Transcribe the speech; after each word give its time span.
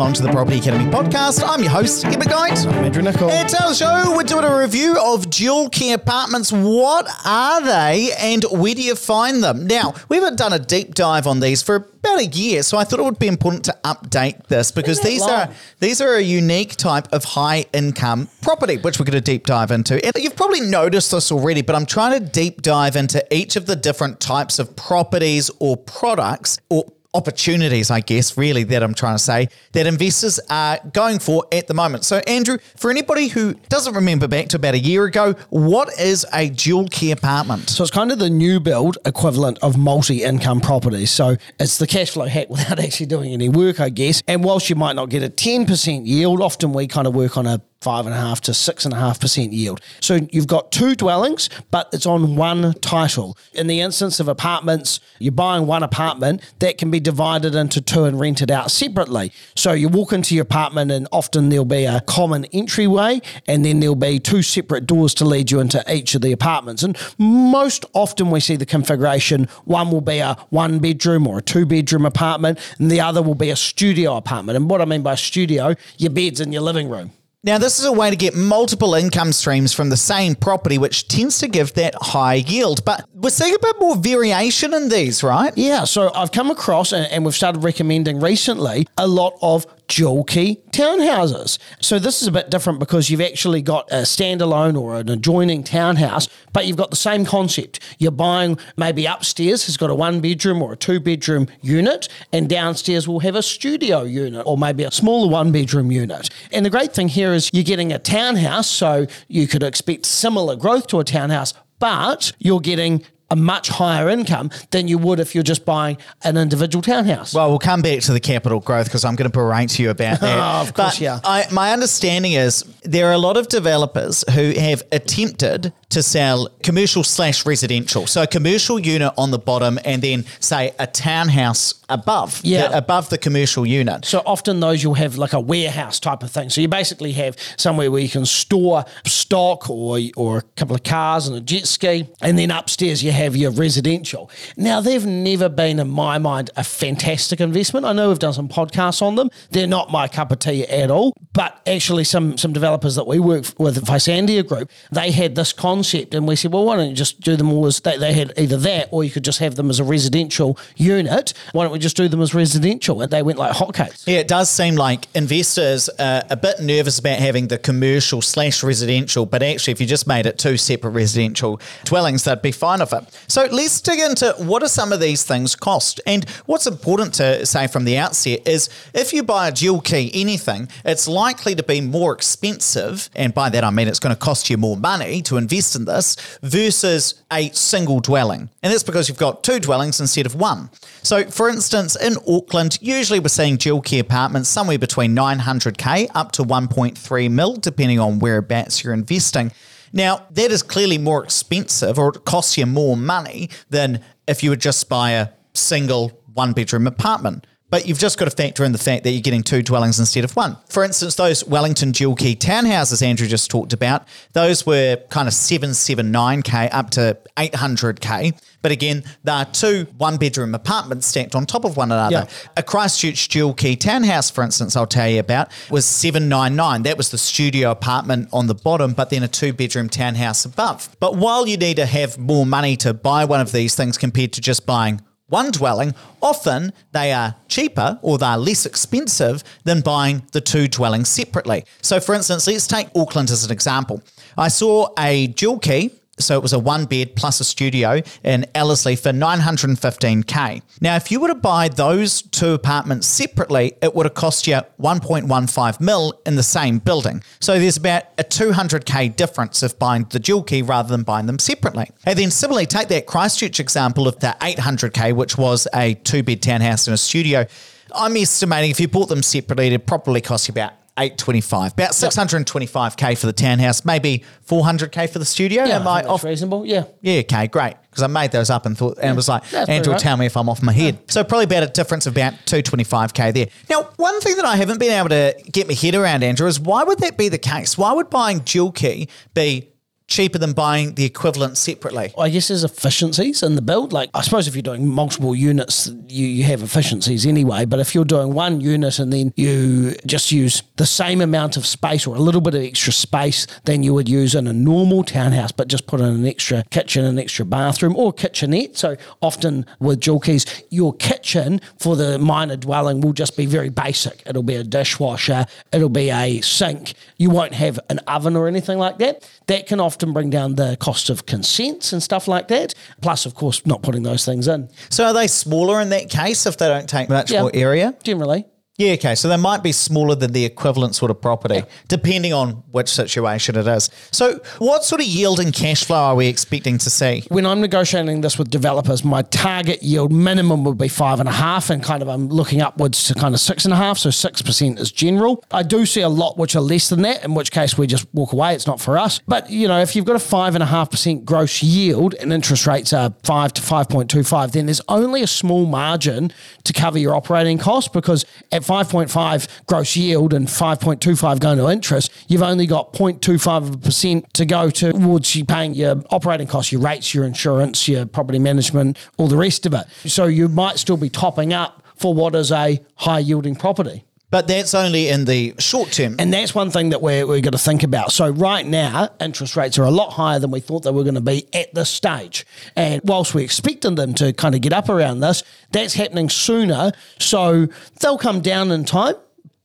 along 0.00 0.14
to 0.14 0.22
the 0.22 0.32
Property 0.32 0.58
Academy 0.58 0.90
podcast. 0.90 1.46
I'm 1.46 1.60
your 1.60 1.72
host, 1.72 2.06
Ed 2.06 2.14
McKnight. 2.14 2.66
I'm 2.66 2.84
Andrew 2.84 3.02
Nicol. 3.02 3.30
And 3.30 3.46
today's 3.46 3.76
show, 3.76 4.16
we're 4.16 4.22
doing 4.22 4.44
a 4.44 4.58
review 4.58 4.96
of 4.98 5.28
dual 5.28 5.68
key 5.68 5.92
apartments. 5.92 6.50
What 6.50 7.06
are 7.26 7.60
they 7.60 8.08
and 8.18 8.42
where 8.44 8.74
do 8.74 8.80
you 8.80 8.94
find 8.94 9.44
them? 9.44 9.66
Now, 9.66 9.92
we 10.08 10.16
haven't 10.16 10.36
done 10.36 10.54
a 10.54 10.58
deep 10.58 10.94
dive 10.94 11.26
on 11.26 11.40
these 11.40 11.62
for 11.62 11.74
about 11.74 12.18
a 12.18 12.24
year, 12.24 12.62
so 12.62 12.78
I 12.78 12.84
thought 12.84 12.98
it 12.98 13.02
would 13.02 13.18
be 13.18 13.26
important 13.26 13.66
to 13.66 13.76
update 13.84 14.46
this 14.46 14.72
because 14.72 15.00
these 15.02 15.20
long? 15.20 15.32
are 15.32 15.50
these 15.80 16.00
are 16.00 16.14
a 16.14 16.22
unique 16.22 16.76
type 16.76 17.06
of 17.12 17.24
high 17.24 17.66
income 17.74 18.30
property, 18.40 18.78
which 18.78 18.98
we're 18.98 19.04
going 19.04 19.12
to 19.12 19.20
deep 19.20 19.44
dive 19.44 19.70
into. 19.70 20.02
And 20.02 20.14
you've 20.16 20.34
probably 20.34 20.62
noticed 20.62 21.10
this 21.10 21.30
already, 21.30 21.60
but 21.60 21.76
I'm 21.76 21.84
trying 21.84 22.18
to 22.18 22.26
deep 22.26 22.62
dive 22.62 22.96
into 22.96 23.22
each 23.30 23.54
of 23.54 23.66
the 23.66 23.76
different 23.76 24.18
types 24.18 24.58
of 24.58 24.74
properties 24.76 25.50
or 25.58 25.76
products 25.76 26.58
or 26.70 26.90
opportunities, 27.14 27.90
I 27.90 28.00
guess, 28.00 28.36
really, 28.36 28.64
that 28.64 28.82
I'm 28.82 28.94
trying 28.94 29.16
to 29.16 29.22
say, 29.22 29.48
that 29.72 29.86
investors 29.86 30.40
are 30.48 30.78
going 30.92 31.18
for 31.18 31.44
at 31.52 31.66
the 31.66 31.74
moment. 31.74 32.04
So, 32.04 32.18
Andrew, 32.26 32.58
for 32.76 32.90
anybody 32.90 33.28
who 33.28 33.54
doesn't 33.68 33.94
remember 33.94 34.28
back 34.28 34.48
to 34.48 34.56
about 34.56 34.74
a 34.74 34.78
year 34.78 35.04
ago, 35.04 35.34
what 35.50 35.88
is 35.98 36.26
a 36.32 36.50
dual 36.50 36.88
key 36.88 37.10
apartment? 37.10 37.70
So 37.70 37.82
it's 37.82 37.90
kind 37.90 38.12
of 38.12 38.18
the 38.18 38.30
new 38.30 38.60
build 38.60 38.98
equivalent 39.04 39.58
of 39.62 39.76
multi-income 39.76 40.60
properties. 40.60 41.10
So 41.10 41.36
it's 41.58 41.78
the 41.78 41.86
cash 41.86 42.10
flow 42.10 42.26
hack 42.26 42.48
without 42.50 42.78
actually 42.78 43.06
doing 43.06 43.32
any 43.32 43.48
work, 43.48 43.80
I 43.80 43.88
guess. 43.88 44.22
And 44.28 44.44
whilst 44.44 44.70
you 44.70 44.76
might 44.76 44.96
not 44.96 45.08
get 45.08 45.22
a 45.22 45.28
10% 45.28 46.06
yield, 46.06 46.40
often 46.40 46.72
we 46.72 46.86
kind 46.86 47.06
of 47.06 47.14
work 47.14 47.36
on 47.36 47.46
a 47.46 47.60
five 47.80 48.04
and 48.04 48.14
a 48.14 48.18
half 48.18 48.42
to 48.42 48.52
six 48.52 48.84
and 48.84 48.92
a 48.92 48.98
half 48.98 49.18
percent 49.18 49.54
yield. 49.54 49.80
So 50.00 50.18
you've 50.30 50.46
got 50.46 50.70
two 50.70 50.94
dwellings, 50.94 51.48
but 51.70 51.88
it's 51.94 52.04
on 52.04 52.36
one 52.36 52.74
title. 52.74 53.38
In 53.54 53.68
the 53.68 53.80
instance 53.80 54.20
of 54.20 54.28
apartments, 54.28 55.00
you're 55.18 55.32
buying 55.32 55.66
one 55.66 55.82
apartment 55.82 56.42
that 56.58 56.76
can 56.76 56.90
be 56.90 57.00
divided 57.00 57.54
into 57.54 57.80
two 57.80 58.04
and 58.04 58.20
rented 58.20 58.50
out 58.50 58.70
separately. 58.70 59.32
So 59.56 59.72
you 59.72 59.88
walk 59.88 60.12
into 60.12 60.34
your 60.34 60.42
apartment 60.42 60.90
and 60.90 61.08
often 61.10 61.48
there'll 61.48 61.64
be 61.64 61.86
a 61.86 62.02
common 62.02 62.44
entryway 62.46 63.22
and 63.46 63.64
then 63.64 63.80
there'll 63.80 63.94
be 63.94 64.18
two 64.18 64.42
separate 64.42 64.84
doors 64.84 65.14
to 65.14 65.24
lead 65.24 65.50
you 65.50 65.58
into 65.58 65.82
each 65.90 66.14
of 66.14 66.20
the 66.20 66.32
apartments. 66.32 66.82
And 66.82 66.98
most 67.16 67.86
often 67.94 68.30
we 68.30 68.40
see 68.40 68.56
the 68.56 68.66
configuration, 68.66 69.48
one 69.64 69.90
will 69.90 70.02
be 70.02 70.18
a 70.18 70.36
one 70.50 70.80
bedroom 70.80 71.26
or 71.26 71.38
a 71.38 71.42
two 71.42 71.64
bedroom 71.64 72.04
apartment 72.04 72.58
and 72.78 72.90
the 72.90 73.00
other 73.00 73.22
will 73.22 73.34
be 73.34 73.48
a 73.48 73.56
studio 73.56 74.18
apartment. 74.18 74.58
And 74.58 74.68
what 74.68 74.82
I 74.82 74.84
mean 74.84 75.02
by 75.02 75.14
studio, 75.14 75.76
your 75.96 76.10
bed's 76.10 76.40
in 76.40 76.52
your 76.52 76.60
living 76.60 76.90
room. 76.90 77.12
Now, 77.42 77.56
this 77.56 77.78
is 77.78 77.86
a 77.86 77.92
way 77.92 78.10
to 78.10 78.16
get 78.16 78.34
multiple 78.34 78.94
income 78.94 79.32
streams 79.32 79.72
from 79.72 79.88
the 79.88 79.96
same 79.96 80.34
property, 80.34 80.76
which 80.76 81.08
tends 81.08 81.38
to 81.38 81.48
give 81.48 81.72
that 81.72 81.94
high 81.98 82.34
yield. 82.34 82.84
But 82.84 83.08
we're 83.14 83.30
seeing 83.30 83.54
a 83.54 83.58
bit 83.58 83.76
more 83.80 83.96
variation 83.96 84.74
in 84.74 84.90
these, 84.90 85.22
right? 85.22 85.50
Yeah, 85.56 85.84
so 85.84 86.12
I've 86.14 86.32
come 86.32 86.50
across 86.50 86.92
and, 86.92 87.24
we've 87.24 87.34
started 87.34 87.64
recommending 87.64 88.20
recently 88.20 88.86
a 88.98 89.06
lot 89.06 89.38
of 89.40 89.66
dual 89.90 90.24
key 90.24 90.60
townhouses. 90.70 91.58
So 91.80 91.98
this 91.98 92.22
is 92.22 92.28
a 92.28 92.32
bit 92.32 92.48
different 92.48 92.78
because 92.78 93.10
you've 93.10 93.20
actually 93.20 93.60
got 93.60 93.90
a 93.90 94.02
standalone 94.02 94.80
or 94.80 94.96
an 94.96 95.08
adjoining 95.08 95.64
townhouse, 95.64 96.28
but 96.52 96.66
you've 96.66 96.76
got 96.76 96.90
the 96.90 96.96
same 96.96 97.24
concept. 97.24 97.80
You're 97.98 98.12
buying 98.12 98.58
maybe 98.76 99.06
upstairs 99.06 99.66
has 99.66 99.76
got 99.76 99.90
a 99.90 99.94
one 99.94 100.20
bedroom 100.20 100.62
or 100.62 100.72
a 100.72 100.76
two 100.76 101.00
bedroom 101.00 101.48
unit, 101.60 102.08
and 102.32 102.48
downstairs 102.48 103.08
will 103.08 103.20
have 103.20 103.34
a 103.34 103.42
studio 103.42 104.02
unit 104.02 104.46
or 104.46 104.56
maybe 104.56 104.84
a 104.84 104.90
smaller 104.90 105.30
one 105.30 105.52
bedroom 105.52 105.90
unit. 105.90 106.30
And 106.52 106.64
the 106.64 106.70
great 106.70 106.92
thing 106.92 107.08
here 107.08 107.32
is 107.32 107.50
you're 107.52 107.64
getting 107.64 107.92
a 107.92 107.98
townhouse, 107.98 108.68
so 108.68 109.06
you 109.28 109.46
could 109.48 109.62
expect 109.62 110.06
similar 110.06 110.56
growth 110.56 110.86
to 110.88 111.00
a 111.00 111.04
townhouse, 111.04 111.52
but 111.78 112.32
you're 112.38 112.60
getting 112.60 113.04
a 113.30 113.36
much 113.36 113.68
higher 113.68 114.08
income 114.08 114.50
than 114.70 114.88
you 114.88 114.98
would 114.98 115.20
if 115.20 115.34
you're 115.34 115.44
just 115.44 115.64
buying 115.64 115.96
an 116.22 116.36
individual 116.36 116.82
townhouse. 116.82 117.32
Well, 117.34 117.48
we'll 117.50 117.58
come 117.58 117.82
back 117.82 118.00
to 118.00 118.12
the 118.12 118.20
capital 118.20 118.60
growth 118.60 118.86
because 118.86 119.04
I'm 119.04 119.14
going 119.16 119.30
to 119.30 119.36
berate 119.38 119.78
you 119.78 119.90
about 119.90 120.20
that. 120.20 120.38
Oh, 120.38 120.62
of 120.68 120.74
course, 120.74 120.96
But 120.96 121.00
yeah. 121.00 121.20
I, 121.24 121.46
my 121.52 121.72
understanding 121.72 122.32
is 122.32 122.64
there 122.82 123.06
are 123.08 123.12
a 123.12 123.18
lot 123.18 123.36
of 123.36 123.48
developers 123.48 124.24
who 124.34 124.52
have 124.58 124.82
attempted 124.92 125.72
to 125.90 126.02
sell 126.02 126.48
commercial 126.62 127.02
slash 127.02 127.44
residential. 127.44 128.06
So 128.06 128.22
a 128.22 128.26
commercial 128.26 128.78
unit 128.78 129.12
on 129.18 129.32
the 129.32 129.38
bottom 129.38 129.78
and 129.84 130.02
then 130.02 130.24
say 130.38 130.72
a 130.78 130.86
townhouse 130.86 131.74
above, 131.88 132.40
Yeah. 132.44 132.68
the- 132.68 132.78
above 132.78 133.10
the 133.10 133.18
commercial 133.18 133.66
unit. 133.66 134.04
So 134.04 134.22
often 134.24 134.60
those 134.60 134.82
you'll 134.84 134.94
have 134.94 135.18
like 135.18 135.32
a 135.32 135.40
warehouse 135.40 135.98
type 135.98 136.22
of 136.22 136.30
thing. 136.30 136.48
So 136.48 136.60
you 136.60 136.68
basically 136.68 137.12
have 137.12 137.36
somewhere 137.56 137.90
where 137.90 138.00
you 138.00 138.08
can 138.08 138.24
store 138.24 138.84
stock 139.04 139.68
or 139.68 139.98
or 140.16 140.38
a 140.38 140.42
couple 140.56 140.74
of 140.76 140.82
cars 140.84 141.26
and 141.26 141.36
a 141.36 141.40
jet 141.40 141.66
ski, 141.66 142.08
and 142.22 142.38
then 142.38 142.50
upstairs 142.50 143.02
you 143.02 143.10
have 143.10 143.19
your 143.36 143.50
residential. 143.50 144.30
Now 144.56 144.80
they've 144.80 145.04
never 145.04 145.48
been, 145.48 145.78
in 145.78 145.88
my 145.88 146.18
mind, 146.18 146.50
a 146.56 146.64
fantastic 146.64 147.40
investment. 147.40 147.86
I 147.86 147.92
know 147.92 148.08
we've 148.08 148.18
done 148.18 148.32
some 148.32 148.48
podcasts 148.48 149.02
on 149.02 149.14
them. 149.16 149.30
They're 149.50 149.66
not 149.66 149.90
my 149.90 150.08
cup 150.08 150.32
of 150.32 150.38
tea 150.38 150.66
at 150.66 150.90
all. 150.90 151.14
But 151.32 151.60
actually, 151.66 152.04
some 152.04 152.36
some 152.36 152.52
developers 152.52 152.96
that 152.96 153.06
we 153.06 153.20
work 153.20 153.44
with, 153.58 153.84
Visandia 153.84 154.46
Group, 154.46 154.70
they 154.90 155.10
had 155.12 155.34
this 155.36 155.52
concept, 155.52 156.14
and 156.14 156.26
we 156.26 156.34
said, 156.34 156.52
well, 156.52 156.64
why 156.64 156.76
don't 156.76 156.88
you 156.88 156.94
just 156.94 157.20
do 157.20 157.36
them 157.36 157.52
all 157.52 157.66
as 157.66 157.80
they, 157.80 157.96
they 157.96 158.12
had 158.12 158.32
either 158.36 158.56
that 158.56 158.88
or 158.90 159.04
you 159.04 159.10
could 159.10 159.24
just 159.24 159.38
have 159.38 159.54
them 159.54 159.70
as 159.70 159.78
a 159.78 159.84
residential 159.84 160.58
unit. 160.76 161.32
Why 161.52 161.64
don't 161.64 161.72
we 161.72 161.78
just 161.78 161.96
do 161.96 162.08
them 162.08 162.20
as 162.20 162.34
residential? 162.34 163.00
And 163.00 163.10
they 163.10 163.22
went 163.22 163.38
like 163.38 163.52
hotcakes. 163.52 164.06
Yeah, 164.06 164.18
it 164.18 164.28
does 164.28 164.50
seem 164.50 164.74
like 164.74 165.06
investors 165.14 165.88
are 165.98 166.24
a 166.30 166.36
bit 166.36 166.60
nervous 166.60 166.98
about 166.98 167.18
having 167.18 167.48
the 167.48 167.58
commercial 167.58 168.22
slash 168.22 168.62
residential, 168.62 169.26
but 169.26 169.42
actually, 169.42 169.72
if 169.72 169.80
you 169.80 169.86
just 169.86 170.06
made 170.06 170.26
it 170.26 170.38
two 170.38 170.56
separate 170.56 170.90
residential 170.90 171.60
dwellings, 171.84 172.24
they'd 172.24 172.42
be 172.42 172.52
fine 172.52 172.80
with 172.80 172.92
it. 172.92 173.04
So 173.26 173.46
let's 173.50 173.80
dig 173.80 174.00
into 174.00 174.34
what 174.38 174.60
do 174.60 174.68
some 174.68 174.92
of 174.92 175.00
these 175.00 175.24
things 175.24 175.54
cost. 175.54 176.00
And 176.06 176.28
what's 176.46 176.66
important 176.66 177.14
to 177.14 177.46
say 177.46 177.66
from 177.66 177.84
the 177.84 177.98
outset 177.98 178.46
is 178.46 178.68
if 178.94 179.12
you 179.12 179.22
buy 179.22 179.48
a 179.48 179.52
dual 179.52 179.80
key 179.80 180.10
anything, 180.14 180.68
it's 180.84 181.06
likely 181.08 181.54
to 181.54 181.62
be 181.62 181.80
more 181.80 182.12
expensive. 182.12 183.08
And 183.14 183.34
by 183.34 183.48
that, 183.50 183.64
I 183.64 183.70
mean 183.70 183.88
it's 183.88 184.00
going 184.00 184.14
to 184.14 184.20
cost 184.20 184.50
you 184.50 184.56
more 184.56 184.76
money 184.76 185.22
to 185.22 185.36
invest 185.36 185.76
in 185.76 185.84
this 185.84 186.16
versus 186.42 187.22
a 187.32 187.50
single 187.50 188.00
dwelling. 188.00 188.48
And 188.62 188.72
that's 188.72 188.82
because 188.82 189.08
you've 189.08 189.18
got 189.18 189.44
two 189.44 189.60
dwellings 189.60 190.00
instead 190.00 190.26
of 190.26 190.34
one. 190.34 190.70
So, 191.02 191.24
for 191.24 191.48
instance, 191.48 191.96
in 191.96 192.16
Auckland, 192.28 192.78
usually 192.80 193.20
we're 193.20 193.28
seeing 193.28 193.56
dual 193.56 193.80
key 193.80 193.98
apartments 193.98 194.48
somewhere 194.48 194.78
between 194.78 195.14
900k 195.14 196.10
up 196.14 196.32
to 196.32 196.44
1.3 196.44 197.30
mil, 197.30 197.56
depending 197.56 197.98
on 197.98 198.18
whereabouts 198.18 198.84
you're 198.84 198.92
investing. 198.92 199.52
Now, 199.92 200.26
that 200.30 200.50
is 200.50 200.62
clearly 200.62 200.98
more 200.98 201.24
expensive 201.24 201.98
or 201.98 202.10
it 202.10 202.24
costs 202.24 202.56
you 202.56 202.66
more 202.66 202.96
money 202.96 203.50
than 203.68 204.02
if 204.26 204.42
you 204.42 204.50
would 204.50 204.60
just 204.60 204.88
buy 204.88 205.12
a 205.12 205.28
single 205.54 206.20
one 206.32 206.52
bedroom 206.52 206.86
apartment. 206.86 207.46
But 207.70 207.86
you've 207.86 207.98
just 207.98 208.18
got 208.18 208.24
to 208.26 208.30
factor 208.30 208.64
in 208.64 208.72
the 208.72 208.78
fact 208.78 209.04
that 209.04 209.12
you're 209.12 209.22
getting 209.22 209.42
two 209.42 209.62
dwellings 209.62 209.98
instead 209.98 210.24
of 210.24 210.34
one. 210.36 210.56
For 210.68 210.84
instance, 210.84 211.14
those 211.14 211.44
Wellington 211.44 211.92
dual 211.92 212.16
key 212.16 212.34
townhouses 212.36 213.02
Andrew 213.02 213.26
just 213.26 213.50
talked 213.50 213.72
about, 213.72 214.06
those 214.32 214.66
were 214.66 214.96
kind 215.10 215.28
of 215.28 215.34
779k 215.34 216.68
up 216.72 216.90
to 216.90 217.16
800k. 217.36 218.38
But 218.62 218.72
again, 218.72 219.04
there 219.24 219.36
are 219.36 219.44
two 219.46 219.86
one 219.96 220.18
bedroom 220.18 220.54
apartments 220.54 221.06
stacked 221.06 221.34
on 221.34 221.46
top 221.46 221.64
of 221.64 221.76
one 221.76 221.90
another. 221.92 222.26
Yeah. 222.28 222.50
A 222.56 222.62
Christchurch 222.62 223.28
dual 223.28 223.54
key 223.54 223.76
townhouse, 223.76 224.30
for 224.30 224.44
instance, 224.44 224.76
I'll 224.76 224.86
tell 224.86 225.08
you 225.08 225.20
about, 225.20 225.50
was 225.70 225.86
799. 225.86 226.82
That 226.82 226.96
was 226.96 227.10
the 227.10 227.18
studio 227.18 227.70
apartment 227.70 228.28
on 228.32 228.48
the 228.48 228.54
bottom, 228.54 228.92
but 228.92 229.10
then 229.10 229.22
a 229.22 229.28
two 229.28 229.52
bedroom 229.52 229.88
townhouse 229.88 230.44
above. 230.44 230.94
But 231.00 231.16
while 231.16 231.46
you 231.46 231.56
need 231.56 231.76
to 231.76 231.86
have 231.86 232.18
more 232.18 232.44
money 232.44 232.76
to 232.78 232.92
buy 232.92 233.24
one 233.24 233.40
of 233.40 233.52
these 233.52 233.74
things 233.74 233.96
compared 233.96 234.32
to 234.34 234.40
just 234.40 234.66
buying 234.66 235.00
one 235.30 235.50
dwelling, 235.50 235.94
often 236.20 236.72
they 236.92 237.12
are 237.12 237.34
cheaper 237.48 237.98
or 238.02 238.18
they're 238.18 238.36
less 238.36 238.66
expensive 238.66 239.42
than 239.64 239.80
buying 239.80 240.22
the 240.32 240.40
two 240.40 240.68
dwellings 240.68 241.08
separately. 241.08 241.64
So, 241.80 241.98
for 242.00 242.14
instance, 242.14 242.46
let's 242.46 242.66
take 242.66 242.88
Auckland 242.94 243.30
as 243.30 243.44
an 243.44 243.50
example. 243.50 244.02
I 244.36 244.48
saw 244.48 244.88
a 244.98 245.28
dual 245.28 245.58
key. 245.58 245.92
So 246.20 246.36
it 246.36 246.42
was 246.42 246.52
a 246.52 246.58
one 246.58 246.84
bed 246.84 247.16
plus 247.16 247.40
a 247.40 247.44
studio 247.44 248.02
in 248.22 248.46
Ellerslie 248.54 248.96
for 248.96 249.10
915k. 249.10 250.62
Now, 250.80 250.96
if 250.96 251.10
you 251.10 251.20
were 251.20 251.28
to 251.28 251.34
buy 251.34 251.68
those 251.68 252.22
two 252.22 252.52
apartments 252.52 253.06
separately, 253.06 253.74
it 253.82 253.94
would 253.94 254.06
have 254.06 254.14
cost 254.14 254.46
you 254.46 254.60
1.15 254.80 255.80
mil 255.80 256.20
in 256.26 256.36
the 256.36 256.42
same 256.42 256.78
building. 256.78 257.22
So 257.40 257.58
there's 257.58 257.76
about 257.76 258.04
a 258.18 258.24
200k 258.24 259.16
difference 259.16 259.62
of 259.62 259.78
buying 259.78 260.06
the 260.10 260.18
dual 260.18 260.42
key 260.42 260.62
rather 260.62 260.88
than 260.88 261.02
buying 261.02 261.26
them 261.26 261.38
separately. 261.38 261.90
And 262.04 262.18
then 262.18 262.30
similarly, 262.30 262.66
take 262.66 262.88
that 262.88 263.06
Christchurch 263.06 263.60
example 263.60 264.08
of 264.08 264.18
the 264.20 264.36
800k, 264.40 265.14
which 265.14 265.36
was 265.36 265.66
a 265.74 265.94
two 265.94 266.22
bed 266.22 266.42
townhouse 266.42 266.86
and 266.86 266.94
a 266.94 266.98
studio. 266.98 267.46
I'm 267.94 268.16
estimating 268.16 268.70
if 268.70 268.80
you 268.80 268.88
bought 268.88 269.08
them 269.08 269.22
separately, 269.22 269.66
it'd 269.68 269.86
probably 269.86 270.20
cost 270.20 270.48
you 270.48 270.52
about 270.52 270.72
825, 271.00 271.72
about 271.72 271.90
625k 271.90 273.16
for 273.18 273.26
the 273.26 273.32
townhouse, 273.32 273.84
maybe 273.84 274.22
400k 274.48 275.08
for 275.10 275.18
the 275.18 275.24
studio. 275.24 275.64
Yeah, 275.64 275.76
Am 275.76 275.86
I 275.88 275.90
I 275.90 276.02
that's 276.02 276.08
off? 276.12 276.24
reasonable. 276.24 276.66
Yeah. 276.66 276.84
Yeah, 277.00 277.20
okay, 277.20 277.46
great. 277.46 277.74
Because 277.90 278.02
I 278.02 278.06
made 278.06 278.30
those 278.30 278.50
up 278.50 278.66
and 278.66 278.76
thought, 278.76 278.98
and 279.02 279.16
was 279.16 279.28
like, 279.28 279.42
That's 279.44 279.66
pretty 279.66 279.72
Andrew, 279.72 279.92
right. 279.94 280.00
tell 280.00 280.16
me 280.16 280.26
if 280.26 280.36
I'm 280.36 280.48
off 280.48 280.62
my 280.62 280.72
head. 280.72 281.10
So 281.10 281.24
probably 281.24 281.44
about 281.44 281.62
a 281.62 281.66
difference 281.66 282.06
of 282.06 282.12
about 282.14 282.34
225k 282.46 283.34
there. 283.34 283.46
Now, 283.68 283.88
one 283.96 284.20
thing 284.20 284.36
that 284.36 284.44
I 284.44 284.56
haven't 284.56 284.78
been 284.78 284.92
able 284.92 285.08
to 285.08 285.34
get 285.50 285.66
my 285.66 285.74
head 285.74 285.94
around, 285.94 286.22
Andrew, 286.22 286.46
is 286.46 286.60
why 286.60 286.84
would 286.84 286.98
that 287.00 287.16
be 287.16 287.28
the 287.28 287.38
case? 287.38 287.76
Why 287.78 287.92
would 287.92 288.10
buying 288.10 288.40
dual 288.40 288.72
key 288.72 289.08
be 289.34 289.68
cheaper 290.10 290.36
than 290.36 290.52
buying 290.52 290.94
the 290.96 291.04
equivalent 291.04 291.56
separately? 291.56 292.12
I 292.18 292.28
guess 292.28 292.48
there's 292.48 292.64
efficiencies 292.64 293.42
in 293.42 293.54
the 293.54 293.62
build. 293.62 293.92
Like 293.92 294.10
I 294.12 294.20
suppose 294.20 294.46
if 294.46 294.54
you're 294.54 294.62
doing 294.62 294.86
multiple 294.86 295.34
units, 295.34 295.90
you, 296.08 296.26
you 296.26 296.44
have 296.44 296.62
efficiencies 296.62 297.24
anyway. 297.24 297.64
But 297.64 297.80
if 297.80 297.94
you're 297.94 298.04
doing 298.04 298.34
one 298.34 298.60
unit 298.60 298.98
and 298.98 299.12
then 299.12 299.32
you 299.36 299.94
just 300.04 300.32
use 300.32 300.62
the 300.76 300.84
same 300.84 301.22
amount 301.22 301.56
of 301.56 301.64
space 301.64 302.06
or 302.06 302.16
a 302.16 302.18
little 302.18 302.40
bit 302.40 302.54
of 302.54 302.62
extra 302.62 302.92
space 302.92 303.46
than 303.64 303.82
you 303.82 303.94
would 303.94 304.08
use 304.08 304.34
in 304.34 304.46
a 304.46 304.52
normal 304.52 305.04
townhouse, 305.04 305.52
but 305.52 305.68
just 305.68 305.86
put 305.86 306.00
in 306.00 306.06
an 306.06 306.26
extra 306.26 306.64
kitchen, 306.70 307.04
an 307.04 307.18
extra 307.18 307.46
bathroom, 307.46 307.96
or 307.96 308.12
kitchenette. 308.12 308.76
So 308.76 308.96
often 309.22 309.64
with 309.78 310.00
dual 310.00 310.20
keys, 310.20 310.44
your 310.70 310.92
kitchen 310.94 311.60
for 311.78 311.94
the 311.94 312.18
minor 312.18 312.56
dwelling 312.56 313.00
will 313.00 313.12
just 313.12 313.36
be 313.36 313.46
very 313.46 313.68
basic. 313.68 314.22
It'll 314.26 314.42
be 314.42 314.56
a 314.56 314.64
dishwasher, 314.64 315.46
it'll 315.72 315.88
be 315.88 316.10
a 316.10 316.40
sink. 316.40 316.94
You 317.16 317.30
won't 317.30 317.54
have 317.54 317.78
an 317.88 318.00
oven 318.00 318.36
or 318.36 318.48
anything 318.48 318.78
like 318.78 318.98
that. 318.98 319.28
That 319.46 319.66
can 319.66 319.78
often 319.78 319.99
bring 320.06 320.30
down 320.30 320.54
the 320.56 320.76
cost 320.78 321.10
of 321.10 321.26
consents 321.26 321.92
and 321.92 322.02
stuff 322.02 322.26
like 322.28 322.48
that. 322.48 322.74
Plus, 323.00 323.26
of 323.26 323.34
course, 323.34 323.64
not 323.66 323.82
putting 323.82 324.02
those 324.02 324.24
things 324.24 324.48
in. 324.48 324.68
So 324.88 325.04
are 325.04 325.14
they 325.14 325.26
smaller 325.26 325.80
in 325.80 325.90
that 325.90 326.10
case 326.10 326.46
if 326.46 326.56
they 326.56 326.68
don't 326.68 326.88
take 326.88 327.08
much 327.08 327.30
more 327.32 327.50
area? 327.54 327.94
Generally. 328.02 328.46
Yeah, 328.80 328.92
okay. 328.92 329.14
So 329.14 329.28
they 329.28 329.36
might 329.36 329.62
be 329.62 329.72
smaller 329.72 330.14
than 330.14 330.32
the 330.32 330.46
equivalent 330.46 330.94
sort 330.94 331.10
of 331.10 331.20
property, 331.20 331.56
yeah. 331.56 331.64
depending 331.88 332.32
on 332.32 332.62
which 332.70 332.88
situation 332.88 333.56
it 333.56 333.66
is. 333.66 333.90
So, 334.10 334.40
what 334.56 334.84
sort 334.84 335.02
of 335.02 335.06
yield 335.06 335.38
and 335.38 335.52
cash 335.52 335.84
flow 335.84 335.98
are 335.98 336.14
we 336.14 336.28
expecting 336.28 336.78
to 336.78 336.88
see? 336.88 337.24
When 337.28 337.44
I'm 337.44 337.60
negotiating 337.60 338.22
this 338.22 338.38
with 338.38 338.48
developers, 338.48 339.04
my 339.04 339.20
target 339.20 339.82
yield 339.82 340.10
minimum 340.10 340.64
would 340.64 340.78
be 340.78 340.88
five 340.88 341.20
and 341.20 341.28
a 341.28 341.32
half, 341.32 341.68
and 341.68 341.82
kind 341.82 342.00
of 342.00 342.08
I'm 342.08 342.28
looking 342.28 342.62
upwards 342.62 343.04
to 343.04 343.14
kind 343.14 343.34
of 343.34 343.40
six 343.40 343.66
and 343.66 343.74
a 343.74 343.76
half. 343.76 343.98
So, 343.98 344.08
six 344.08 344.40
percent 344.40 344.78
is 344.78 344.90
general. 344.90 345.44
I 345.50 345.62
do 345.62 345.84
see 345.84 346.00
a 346.00 346.08
lot 346.08 346.38
which 346.38 346.56
are 346.56 346.62
less 346.62 346.88
than 346.88 347.02
that, 347.02 347.22
in 347.22 347.34
which 347.34 347.52
case 347.52 347.76
we 347.76 347.86
just 347.86 348.06
walk 348.14 348.32
away. 348.32 348.54
It's 348.54 348.66
not 348.66 348.80
for 348.80 348.96
us. 348.96 349.20
But, 349.28 349.50
you 349.50 349.68
know, 349.68 349.80
if 349.80 349.94
you've 349.94 350.06
got 350.06 350.16
a 350.16 350.20
five 350.20 350.54
and 350.54 350.62
a 350.62 350.66
half 350.66 350.90
percent 350.90 351.26
gross 351.26 351.62
yield 351.62 352.14
and 352.14 352.32
interest 352.32 352.66
rates 352.66 352.94
are 352.94 353.12
five 353.24 353.52
to 353.52 353.60
5.25, 353.60 354.52
then 354.52 354.64
there's 354.64 354.80
only 354.88 355.22
a 355.22 355.26
small 355.26 355.66
margin 355.66 356.32
to 356.64 356.72
cover 356.72 356.98
your 356.98 357.14
operating 357.14 357.58
costs 357.58 357.90
because 357.92 358.24
at 358.52 358.64
5.5 358.70 359.48
gross 359.66 359.96
yield 359.96 360.32
and 360.32 360.46
5.25 360.46 361.40
going 361.40 361.58
to 361.58 361.68
interest, 361.68 362.12
you've 362.28 362.40
only 362.40 362.66
got 362.66 362.92
0.25% 362.92 364.32
to 364.32 364.46
go 364.46 364.70
towards 364.70 365.34
you 365.34 365.44
paying 365.44 365.74
your 365.74 366.00
operating 366.10 366.46
costs, 366.46 366.70
your 366.70 366.80
rates, 366.80 367.12
your 367.12 367.24
insurance, 367.24 367.88
your 367.88 368.06
property 368.06 368.38
management, 368.38 368.96
all 369.16 369.26
the 369.26 369.36
rest 369.36 369.66
of 369.66 369.74
it. 369.74 369.86
So 370.06 370.26
you 370.26 370.48
might 370.48 370.78
still 370.78 370.96
be 370.96 371.10
topping 371.10 371.52
up 371.52 371.82
for 371.96 372.14
what 372.14 372.36
is 372.36 372.52
a 372.52 372.80
high 372.94 373.18
yielding 373.18 373.56
property. 373.56 374.04
But 374.30 374.46
that's 374.46 374.74
only 374.74 375.08
in 375.08 375.24
the 375.24 375.54
short 375.58 375.92
term. 375.92 376.16
And 376.18 376.32
that's 376.32 376.54
one 376.54 376.70
thing 376.70 376.90
that 376.90 377.02
we're, 377.02 377.26
we're 377.26 377.40
going 377.40 377.52
to 377.52 377.58
think 377.58 377.82
about. 377.82 378.12
So, 378.12 378.30
right 378.30 378.64
now, 378.64 379.08
interest 379.20 379.56
rates 379.56 379.78
are 379.78 379.84
a 379.84 379.90
lot 379.90 380.12
higher 380.12 380.38
than 380.38 380.50
we 380.50 380.60
thought 380.60 380.84
they 380.84 380.92
were 380.92 381.02
going 381.02 381.16
to 381.16 381.20
be 381.20 381.48
at 381.52 381.74
this 381.74 381.90
stage. 381.90 382.46
And 382.76 383.00
whilst 383.04 383.34
we're 383.34 383.44
expecting 383.44 383.96
them 383.96 384.14
to 384.14 384.32
kind 384.32 384.54
of 384.54 384.60
get 384.60 384.72
up 384.72 384.88
around 384.88 385.20
this, 385.20 385.42
that's 385.72 385.94
happening 385.94 386.28
sooner. 386.28 386.92
So, 387.18 387.66
they'll 388.00 388.18
come 388.18 388.40
down 388.40 388.70
in 388.70 388.84
time. 388.84 389.14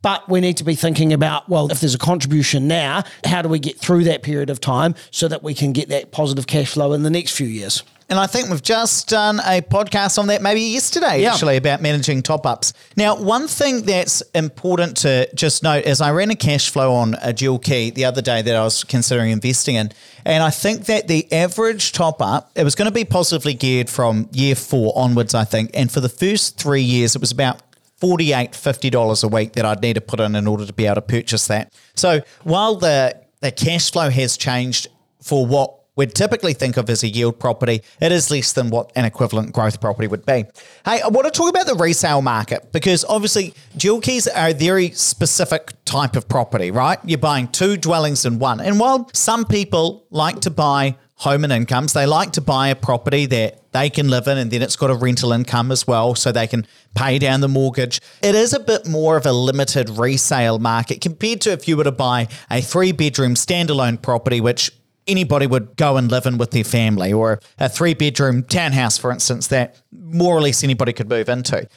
But 0.01 0.29
we 0.29 0.39
need 0.39 0.57
to 0.57 0.63
be 0.63 0.75
thinking 0.75 1.13
about, 1.13 1.49
well, 1.49 1.71
if 1.71 1.79
there's 1.79 1.95
a 1.95 1.99
contribution 1.99 2.67
now, 2.67 3.03
how 3.25 3.41
do 3.41 3.49
we 3.49 3.57
get 3.57 3.79
through 3.79 4.03
that 4.03 4.21
period 4.21 4.51
of 4.51 4.61
time 4.61 4.93
so 5.09 5.27
that 5.27 5.41
we 5.41 5.55
can 5.55 5.73
get 5.73 5.89
that 5.89 6.11
positive 6.11 6.45
cash 6.45 6.73
flow 6.73 6.93
in 6.93 7.01
the 7.01 7.09
next 7.09 7.35
few 7.35 7.47
years? 7.47 7.81
And 8.07 8.19
I 8.19 8.27
think 8.27 8.49
we've 8.49 8.61
just 8.61 9.09
done 9.09 9.39
a 9.39 9.61
podcast 9.61 10.19
on 10.19 10.27
that 10.27 10.41
maybe 10.41 10.61
yesterday, 10.61 11.23
yeah. 11.23 11.33
actually, 11.33 11.57
about 11.57 11.81
managing 11.81 12.21
top 12.21 12.45
ups. 12.45 12.71
Now, 12.95 13.15
one 13.15 13.47
thing 13.47 13.81
that's 13.81 14.21
important 14.33 14.97
to 14.97 15.27
just 15.33 15.63
note 15.63 15.85
is 15.85 16.01
I 16.01 16.11
ran 16.11 16.29
a 16.29 16.35
cash 16.35 16.69
flow 16.69 16.93
on 16.93 17.15
a 17.21 17.33
dual 17.33 17.57
key 17.57 17.89
the 17.89 18.05
other 18.05 18.21
day 18.21 18.43
that 18.43 18.55
I 18.55 18.63
was 18.63 18.83
considering 18.83 19.31
investing 19.31 19.75
in. 19.75 19.91
And 20.23 20.43
I 20.43 20.51
think 20.51 20.85
that 20.85 21.07
the 21.07 21.31
average 21.33 21.93
top 21.93 22.21
up, 22.21 22.51
it 22.55 22.63
was 22.63 22.75
going 22.75 22.87
to 22.87 22.93
be 22.93 23.05
positively 23.05 23.55
geared 23.55 23.89
from 23.89 24.29
year 24.31 24.53
four 24.53 24.93
onwards, 24.95 25.33
I 25.33 25.43
think. 25.43 25.71
And 25.73 25.91
for 25.91 25.99
the 25.99 26.09
first 26.09 26.59
three 26.59 26.83
years, 26.83 27.15
it 27.15 27.21
was 27.21 27.31
about 27.31 27.61
$48, 28.01 28.51
$50 28.51 29.23
a 29.23 29.27
week 29.27 29.53
that 29.53 29.65
I'd 29.65 29.81
need 29.81 29.93
to 29.93 30.01
put 30.01 30.19
in 30.19 30.35
in 30.35 30.45
order 30.45 30.65
to 30.65 30.73
be 30.73 30.85
able 30.85 30.95
to 30.95 31.01
purchase 31.01 31.47
that. 31.47 31.73
So 31.95 32.21
while 32.43 32.75
the, 32.75 33.19
the 33.39 33.51
cash 33.51 33.91
flow 33.91 34.11
has 34.11 34.37
changed 34.37 34.87
for 35.23 35.45
what 35.45 35.79
we'd 35.95 36.13
typically 36.13 36.53
think 36.53 36.77
of 36.77 36.89
as 36.89 37.03
a 37.03 37.07
yield 37.07 37.39
property, 37.39 37.81
it 38.01 38.11
is 38.11 38.29
less 38.29 38.53
than 38.53 38.69
what 38.69 38.91
an 38.95 39.05
equivalent 39.05 39.53
growth 39.53 39.79
property 39.79 40.07
would 40.07 40.25
be. 40.25 40.45
Hey, 40.85 41.01
I 41.01 41.07
want 41.07 41.25
to 41.25 41.31
talk 41.31 41.49
about 41.49 41.65
the 41.65 41.75
resale 41.75 42.21
market 42.21 42.71
because 42.71 43.05
obviously 43.05 43.53
dual 43.77 44.01
keys 44.01 44.27
are 44.27 44.49
a 44.49 44.53
very 44.53 44.91
specific 44.91 45.73
type 45.85 46.15
of 46.15 46.27
property, 46.27 46.71
right? 46.71 46.99
You're 47.05 47.17
buying 47.17 47.47
two 47.47 47.77
dwellings 47.77 48.25
in 48.25 48.39
one. 48.39 48.59
And 48.59 48.79
while 48.79 49.09
some 49.13 49.45
people 49.45 50.05
like 50.09 50.41
to 50.41 50.51
buy 50.51 50.95
home 51.17 51.43
and 51.45 51.53
incomes, 51.53 51.93
they 51.93 52.05
like 52.05 52.31
to 52.33 52.41
buy 52.41 52.67
a 52.67 52.75
property 52.75 53.25
that 53.25 53.71
they 53.71 53.89
can 53.89 54.09
live 54.09 54.27
in 54.27 54.37
and 54.37 54.51
then 54.51 54.61
it's 54.61 54.75
got 54.75 54.89
a 54.89 54.95
rental 54.95 55.31
income 55.31 55.71
as 55.71 55.85
well 55.85 56.15
so 56.15 56.31
they 56.31 56.47
can 56.47 56.65
pay 56.93 57.19
down 57.19 57.41
the 57.41 57.47
mortgage. 57.47 58.01
It 58.21 58.35
is 58.35 58.53
a 58.53 58.59
bit 58.59 58.87
more 58.87 59.17
of 59.17 59.25
a 59.25 59.33
limited 59.33 59.89
resale 59.89 60.59
market 60.59 61.01
compared 61.01 61.41
to 61.41 61.51
if 61.51 61.67
you 61.67 61.77
were 61.77 61.83
to 61.83 61.91
buy 61.91 62.27
a 62.49 62.61
three 62.61 62.91
bedroom 62.91 63.35
standalone 63.35 64.01
property, 64.01 64.39
which 64.39 64.71
anybody 65.07 65.47
would 65.47 65.75
go 65.75 65.97
and 65.97 66.11
live 66.11 66.25
in 66.25 66.37
with 66.37 66.51
their 66.51 66.63
family, 66.63 67.13
or 67.13 67.39
a 67.59 67.69
three 67.69 67.93
bedroom 67.93 68.43
townhouse, 68.43 68.97
for 68.97 69.11
instance, 69.11 69.47
that 69.47 69.81
more 69.91 70.35
or 70.35 70.41
less 70.41 70.63
anybody 70.63 70.93
could 70.93 71.09
move 71.09 71.29
into. 71.29 71.67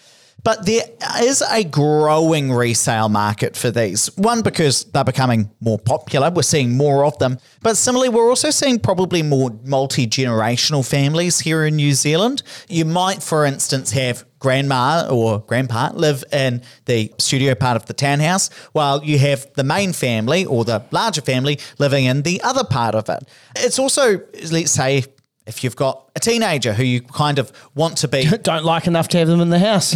But 0.44 0.66
there 0.66 0.84
is 1.20 1.42
a 1.50 1.64
growing 1.64 2.52
resale 2.52 3.08
market 3.08 3.56
for 3.56 3.72
these. 3.72 4.06
One, 4.16 4.42
because 4.42 4.84
they're 4.84 5.02
becoming 5.02 5.50
more 5.60 5.78
popular, 5.78 6.30
we're 6.30 6.42
seeing 6.42 6.76
more 6.76 7.04
of 7.04 7.18
them. 7.18 7.38
But 7.60 7.76
similarly, 7.76 8.08
we're 8.08 8.28
also 8.28 8.50
seeing 8.50 8.78
probably 8.78 9.22
more 9.22 9.50
multi 9.64 10.06
generational 10.06 10.88
families 10.88 11.40
here 11.40 11.66
in 11.66 11.74
New 11.74 11.92
Zealand. 11.92 12.44
You 12.68 12.84
might, 12.84 13.20
for 13.22 13.44
instance, 13.44 13.90
have 13.92 14.24
grandma 14.38 15.08
or 15.10 15.40
grandpa 15.40 15.90
live 15.94 16.24
in 16.32 16.62
the 16.86 17.12
studio 17.18 17.54
part 17.54 17.76
of 17.76 17.86
the 17.86 17.94
townhouse, 17.94 18.48
while 18.72 19.04
you 19.04 19.18
have 19.18 19.46
the 19.54 19.64
main 19.64 19.92
family 19.92 20.44
or 20.44 20.64
the 20.64 20.82
larger 20.90 21.20
family 21.20 21.58
living 21.78 22.04
in 22.04 22.22
the 22.22 22.40
other 22.42 22.64
part 22.64 22.94
of 22.94 23.08
it. 23.08 23.28
It's 23.56 23.78
also, 23.78 24.20
let's 24.50 24.70
say, 24.70 25.04
if 25.48 25.64
you've 25.64 25.76
got 25.76 26.10
a 26.14 26.20
teenager 26.20 26.74
who 26.74 26.84
you 26.84 27.00
kind 27.00 27.38
of 27.38 27.50
want 27.74 27.96
to 27.96 28.06
be 28.06 28.24
don't 28.42 28.64
like 28.64 28.86
enough 28.86 29.08
to 29.08 29.18
have 29.18 29.26
them 29.26 29.40
in 29.40 29.48
the 29.48 29.58
house. 29.58 29.94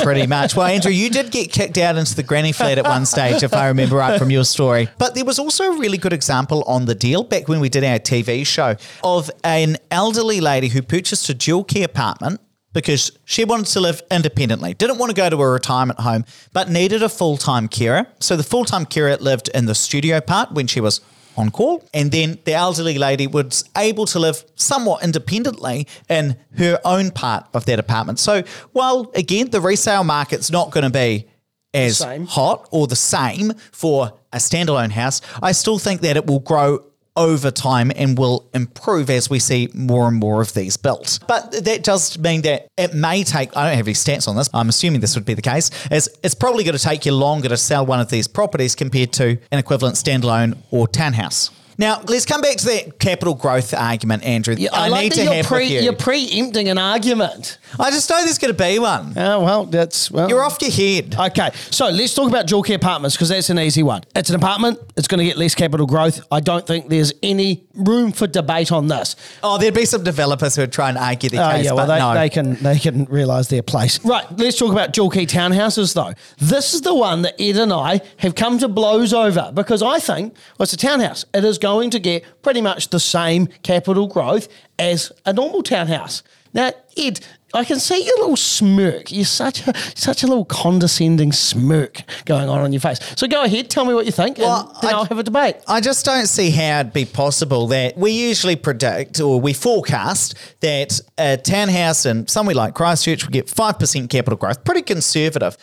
Pretty 0.02 0.26
much. 0.26 0.56
Well 0.56 0.66
andrew 0.66 0.90
you 0.90 1.08
did 1.08 1.30
get 1.30 1.52
kicked 1.52 1.78
out 1.78 1.96
into 1.96 2.16
the 2.16 2.24
granny 2.24 2.50
flat 2.52 2.76
at 2.76 2.84
one 2.84 3.06
stage 3.06 3.44
if 3.44 3.54
i 3.54 3.68
remember 3.68 3.96
right 3.96 4.18
from 4.18 4.30
your 4.30 4.44
story. 4.44 4.88
But 4.98 5.14
there 5.14 5.24
was 5.24 5.38
also 5.38 5.72
a 5.72 5.78
really 5.78 5.98
good 5.98 6.12
example 6.12 6.64
on 6.66 6.86
the 6.86 6.96
deal 6.96 7.22
back 7.22 7.46
when 7.48 7.60
we 7.60 7.68
did 7.68 7.84
our 7.84 8.00
tv 8.00 8.44
show 8.44 8.76
of 9.04 9.30
an 9.44 9.76
elderly 9.90 10.40
lady 10.40 10.68
who 10.68 10.82
purchased 10.82 11.28
a 11.28 11.34
dual 11.34 11.62
key 11.62 11.84
apartment 11.84 12.40
because 12.72 13.12
she 13.24 13.44
wanted 13.44 13.66
to 13.66 13.80
live 13.80 14.02
independently, 14.10 14.74
didn't 14.74 14.98
want 14.98 15.10
to 15.10 15.16
go 15.16 15.28
to 15.28 15.36
a 15.36 15.48
retirement 15.48 16.00
home, 16.00 16.24
but 16.52 16.68
needed 16.68 17.02
a 17.02 17.08
full 17.08 17.36
time 17.36 17.68
carer. 17.68 18.06
So 18.20 18.36
the 18.36 18.42
full 18.42 18.64
time 18.64 18.86
carer 18.86 19.16
lived 19.16 19.48
in 19.54 19.66
the 19.66 19.74
studio 19.74 20.20
part 20.20 20.52
when 20.52 20.66
she 20.66 20.80
was 20.80 21.00
on 21.36 21.50
call. 21.50 21.84
And 21.94 22.12
then 22.12 22.38
the 22.44 22.52
elderly 22.52 22.98
lady 22.98 23.26
was 23.26 23.64
able 23.76 24.06
to 24.06 24.18
live 24.18 24.44
somewhat 24.54 25.02
independently 25.02 25.86
in 26.08 26.36
her 26.56 26.80
own 26.84 27.10
part 27.10 27.46
of 27.54 27.66
that 27.66 27.78
apartment. 27.78 28.18
So 28.18 28.42
while 28.72 29.10
again, 29.14 29.50
the 29.50 29.60
resale 29.60 30.04
market's 30.04 30.50
not 30.50 30.70
going 30.70 30.84
to 30.84 30.90
be 30.90 31.26
as 31.72 32.00
hot 32.28 32.68
or 32.70 32.86
the 32.86 32.96
same 32.96 33.52
for 33.72 34.18
a 34.32 34.38
standalone 34.38 34.90
house, 34.90 35.20
I 35.42 35.52
still 35.52 35.78
think 35.78 36.00
that 36.02 36.16
it 36.16 36.26
will 36.26 36.40
grow 36.40 36.84
over 37.20 37.50
time 37.50 37.92
and 37.94 38.16
will 38.16 38.48
improve 38.54 39.10
as 39.10 39.28
we 39.28 39.38
see 39.38 39.68
more 39.74 40.08
and 40.08 40.16
more 40.16 40.40
of 40.40 40.54
these 40.54 40.78
built. 40.78 41.18
But 41.28 41.52
that 41.64 41.84
does 41.84 42.18
mean 42.18 42.40
that 42.42 42.66
it 42.78 42.94
may 42.94 43.24
take, 43.24 43.54
I 43.54 43.68
don't 43.68 43.76
have 43.76 43.86
any 43.86 43.94
stats 43.94 44.26
on 44.26 44.36
this, 44.36 44.48
I'm 44.54 44.70
assuming 44.70 45.00
this 45.00 45.14
would 45.16 45.26
be 45.26 45.34
the 45.34 45.42
case, 45.42 45.70
is 45.90 46.08
it's 46.24 46.34
probably 46.34 46.64
going 46.64 46.76
to 46.76 46.82
take 46.82 47.04
you 47.04 47.12
longer 47.12 47.50
to 47.50 47.58
sell 47.58 47.84
one 47.84 48.00
of 48.00 48.08
these 48.08 48.26
properties 48.26 48.74
compared 48.74 49.12
to 49.14 49.36
an 49.52 49.58
equivalent 49.58 49.96
standalone 49.96 50.56
or 50.70 50.88
townhouse. 50.88 51.50
Now, 51.80 52.02
let's 52.06 52.26
come 52.26 52.42
back 52.42 52.58
to 52.58 52.66
that 52.66 52.98
capital 52.98 53.32
growth 53.32 53.72
argument, 53.72 54.22
Andrew. 54.22 54.54
Yeah, 54.54 54.68
I, 54.70 54.84
I 54.84 54.88
like 54.88 55.02
need 55.04 55.12
to 55.12 55.24
have 55.32 55.46
pre, 55.46 55.64
you. 55.64 55.80
You're 55.80 55.94
preempting 55.94 56.68
an 56.68 56.76
argument. 56.76 57.56
I 57.78 57.90
just 57.90 58.10
know 58.10 58.22
there's 58.22 58.36
going 58.36 58.54
to 58.54 58.62
be 58.62 58.78
one. 58.78 59.14
Oh, 59.16 59.42
well, 59.42 59.64
that's... 59.64 60.10
Well. 60.10 60.28
You're 60.28 60.42
off 60.42 60.60
your 60.60 60.70
head. 60.70 61.16
Okay, 61.18 61.48
so 61.70 61.88
let's 61.88 62.14
talk 62.14 62.28
about 62.28 62.46
dual 62.46 62.62
key 62.62 62.74
apartments 62.74 63.16
because 63.16 63.30
that's 63.30 63.48
an 63.48 63.58
easy 63.58 63.82
one. 63.82 64.02
It's 64.14 64.28
an 64.28 64.36
apartment. 64.36 64.78
It's 64.98 65.08
going 65.08 65.20
to 65.20 65.24
get 65.24 65.38
less 65.38 65.54
capital 65.54 65.86
growth. 65.86 66.20
I 66.30 66.40
don't 66.40 66.66
think 66.66 66.90
there's 66.90 67.14
any 67.22 67.64
room 67.74 68.12
for 68.12 68.26
debate 68.26 68.70
on 68.72 68.88
this. 68.88 69.16
Oh, 69.42 69.56
there'd 69.56 69.72
be 69.72 69.86
some 69.86 70.04
developers 70.04 70.56
who 70.56 70.62
would 70.62 70.72
try 70.72 70.90
and 70.90 70.98
argue 70.98 71.30
their 71.30 71.42
oh, 71.42 71.50
case, 71.52 71.64
yeah, 71.64 71.72
well, 71.72 71.86
they, 71.86 71.98
no. 71.98 72.12
they 72.12 72.28
can 72.28 72.56
they 72.56 72.78
can 72.78 73.06
realise 73.06 73.46
their 73.48 73.62
place. 73.62 74.04
Right, 74.04 74.26
let's 74.36 74.58
talk 74.58 74.70
about 74.70 74.92
dual 74.92 75.08
key 75.08 75.24
townhouses 75.24 75.94
though. 75.94 76.12
This 76.36 76.74
is 76.74 76.82
the 76.82 76.94
one 76.94 77.22
that 77.22 77.40
Ed 77.40 77.56
and 77.56 77.72
I 77.72 78.02
have 78.18 78.34
come 78.34 78.58
to 78.58 78.68
blows 78.68 79.14
over 79.14 79.50
because 79.54 79.82
I 79.82 79.98
think, 79.98 80.34
well, 80.58 80.64
it's 80.64 80.74
a 80.74 80.76
townhouse. 80.76 81.24
It 81.32 81.42
is 81.42 81.56
going 81.56 81.69
going 81.70 81.90
to 81.90 81.98
get 82.00 82.24
pretty 82.42 82.60
much 82.60 82.90
the 82.90 83.00
same 83.00 83.46
capital 83.62 84.06
growth 84.08 84.48
as 84.78 85.12
a 85.24 85.32
normal 85.32 85.62
townhouse. 85.62 86.22
Now, 86.52 86.72
Ed, 86.96 87.20
I 87.54 87.64
can 87.64 87.78
see 87.78 88.04
your 88.04 88.16
little 88.18 88.36
smirk. 88.36 89.12
You're 89.12 89.24
such 89.24 89.66
a 89.68 89.72
such 89.94 90.24
a 90.24 90.26
little 90.26 90.44
condescending 90.44 91.30
smirk 91.32 92.02
going 92.24 92.48
on 92.48 92.60
on 92.60 92.72
your 92.72 92.80
face. 92.80 92.98
So 93.16 93.28
go 93.28 93.42
ahead, 93.44 93.70
tell 93.70 93.84
me 93.84 93.94
what 93.94 94.04
you 94.06 94.10
think, 94.12 94.38
Well, 94.38 94.68
and 94.74 94.82
then 94.82 94.94
I- 94.94 94.98
I'll 94.98 95.04
have 95.04 95.18
a 95.18 95.22
debate. 95.22 95.56
I 95.68 95.80
just 95.80 96.04
don't 96.04 96.26
see 96.26 96.50
how 96.50 96.80
it'd 96.80 96.92
be 96.92 97.04
possible 97.04 97.68
that 97.68 97.96
we 97.96 98.10
usually 98.10 98.56
predict 98.56 99.20
or 99.20 99.40
we 99.40 99.52
forecast 99.52 100.34
that 100.60 101.00
a 101.18 101.36
townhouse 101.36 102.04
in 102.04 102.26
somewhere 102.26 102.54
like 102.56 102.74
Christchurch 102.74 103.24
would 103.24 103.32
get 103.32 103.46
5% 103.48 104.10
capital 104.10 104.36
growth, 104.36 104.64
pretty 104.64 104.82
conservative. 104.82 105.56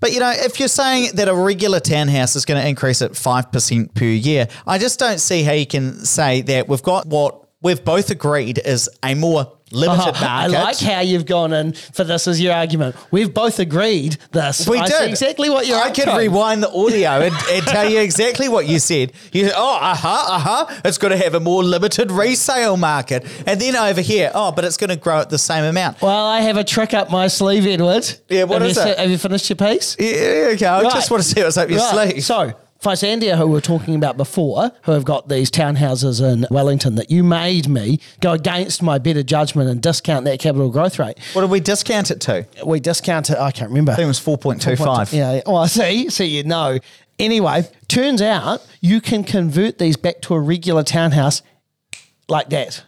But 0.00 0.12
you 0.12 0.20
know, 0.20 0.30
if 0.30 0.58
you're 0.58 0.68
saying 0.68 1.10
that 1.14 1.28
a 1.28 1.34
regular 1.34 1.80
townhouse 1.80 2.36
is 2.36 2.44
going 2.44 2.60
to 2.60 2.68
increase 2.68 3.02
at 3.02 3.12
5% 3.12 3.94
per 3.94 4.04
year, 4.04 4.48
I 4.66 4.78
just 4.78 4.98
don't 4.98 5.18
see 5.18 5.42
how 5.42 5.52
you 5.52 5.66
can 5.66 6.04
say 6.04 6.42
that 6.42 6.68
we've 6.68 6.82
got 6.82 7.06
what 7.06 7.48
we've 7.60 7.84
both 7.84 8.10
agreed 8.10 8.58
is 8.64 8.88
a 9.02 9.14
more 9.14 9.57
limited 9.72 10.14
I 10.16 10.48
market. 10.48 10.52
like 10.52 10.78
how 10.78 11.00
you've 11.00 11.26
gone 11.26 11.52
in 11.52 11.72
for 11.72 12.04
this 12.04 12.26
as 12.28 12.40
your 12.40 12.52
argument. 12.54 12.96
We've 13.10 13.32
both 13.32 13.58
agreed 13.58 14.16
this. 14.32 14.66
We 14.68 14.78
I 14.78 14.86
did 14.86 15.08
exactly 15.10 15.50
what 15.50 15.66
you're. 15.66 15.78
I 15.78 15.90
could 15.90 16.04
to. 16.04 16.16
rewind 16.16 16.62
the 16.62 16.70
audio 16.70 17.10
and, 17.20 17.34
and 17.50 17.66
tell 17.66 17.88
you 17.88 18.00
exactly 18.00 18.48
what 18.48 18.66
you 18.66 18.78
said. 18.78 19.12
You 19.32 19.44
said, 19.46 19.54
"Oh, 19.56 19.78
uh 19.80 19.94
huh, 19.94 20.24
uh 20.34 20.38
huh. 20.38 20.80
It's 20.84 20.98
going 20.98 21.12
to 21.16 21.22
have 21.22 21.34
a 21.34 21.40
more 21.40 21.62
limited 21.62 22.10
resale 22.10 22.76
market." 22.76 23.24
And 23.46 23.60
then 23.60 23.76
over 23.76 24.00
here, 24.00 24.30
oh, 24.34 24.52
but 24.52 24.64
it's 24.64 24.76
going 24.76 24.90
to 24.90 24.96
grow 24.96 25.20
at 25.20 25.30
the 25.30 25.38
same 25.38 25.64
amount. 25.64 26.00
Well, 26.02 26.26
I 26.26 26.40
have 26.40 26.56
a 26.56 26.64
trick 26.64 26.94
up 26.94 27.10
my 27.10 27.28
sleeve, 27.28 27.66
Edward. 27.66 28.08
Yeah, 28.28 28.44
what 28.44 28.62
have 28.62 28.70
is 28.70 28.76
you, 28.76 28.82
it? 28.82 28.98
Have 28.98 29.10
you 29.10 29.18
finished 29.18 29.48
your 29.48 29.56
piece? 29.56 29.96
Yeah, 29.98 30.50
okay. 30.54 30.66
I 30.66 30.82
just 30.84 31.10
want 31.10 31.22
to 31.22 31.28
see 31.28 31.42
what's 31.42 31.56
up 31.56 31.68
your 31.68 31.78
Right. 31.78 32.10
sleeve. 32.10 32.24
So, 32.24 32.52
Fysandia, 32.82 33.36
who 33.36 33.46
we 33.46 33.52
were 33.52 33.60
talking 33.60 33.96
about 33.96 34.16
before, 34.16 34.70
who 34.82 34.92
have 34.92 35.04
got 35.04 35.28
these 35.28 35.50
townhouses 35.50 36.22
in 36.22 36.46
Wellington, 36.50 36.94
that 36.94 37.10
you 37.10 37.24
made 37.24 37.68
me 37.68 37.98
go 38.20 38.32
against 38.32 38.82
my 38.82 38.98
better 38.98 39.22
judgment 39.24 39.68
and 39.68 39.82
discount 39.82 40.24
that 40.26 40.38
capital 40.38 40.70
growth 40.70 40.98
rate. 40.98 41.18
what 41.32 41.40
did 41.40 41.50
we 41.50 41.58
discount 41.60 42.10
it 42.10 42.20
to? 42.22 42.46
I 42.60 42.64
We 42.64 42.78
discounted, 42.78 43.36
I 43.36 43.50
can't 43.50 43.70
remember. 43.70 43.92
I 43.92 43.96
think 43.96 44.04
it 44.04 44.08
was 44.08 44.20
four 44.20 44.38
point 44.38 44.62
two 44.62 44.76
five. 44.76 45.12
Yeah. 45.12 45.34
yeah. 45.34 45.40
Well, 45.46 45.66
see, 45.66 46.08
see, 46.10 46.26
you 46.26 46.44
know. 46.44 46.78
Anyway, 47.18 47.68
turns 47.88 48.22
out 48.22 48.64
you 48.80 49.00
can 49.00 49.24
convert 49.24 49.78
these 49.78 49.96
back 49.96 50.20
to 50.22 50.34
a 50.34 50.40
regular 50.40 50.84
townhouse 50.84 51.42
like 52.28 52.48
that. 52.50 52.84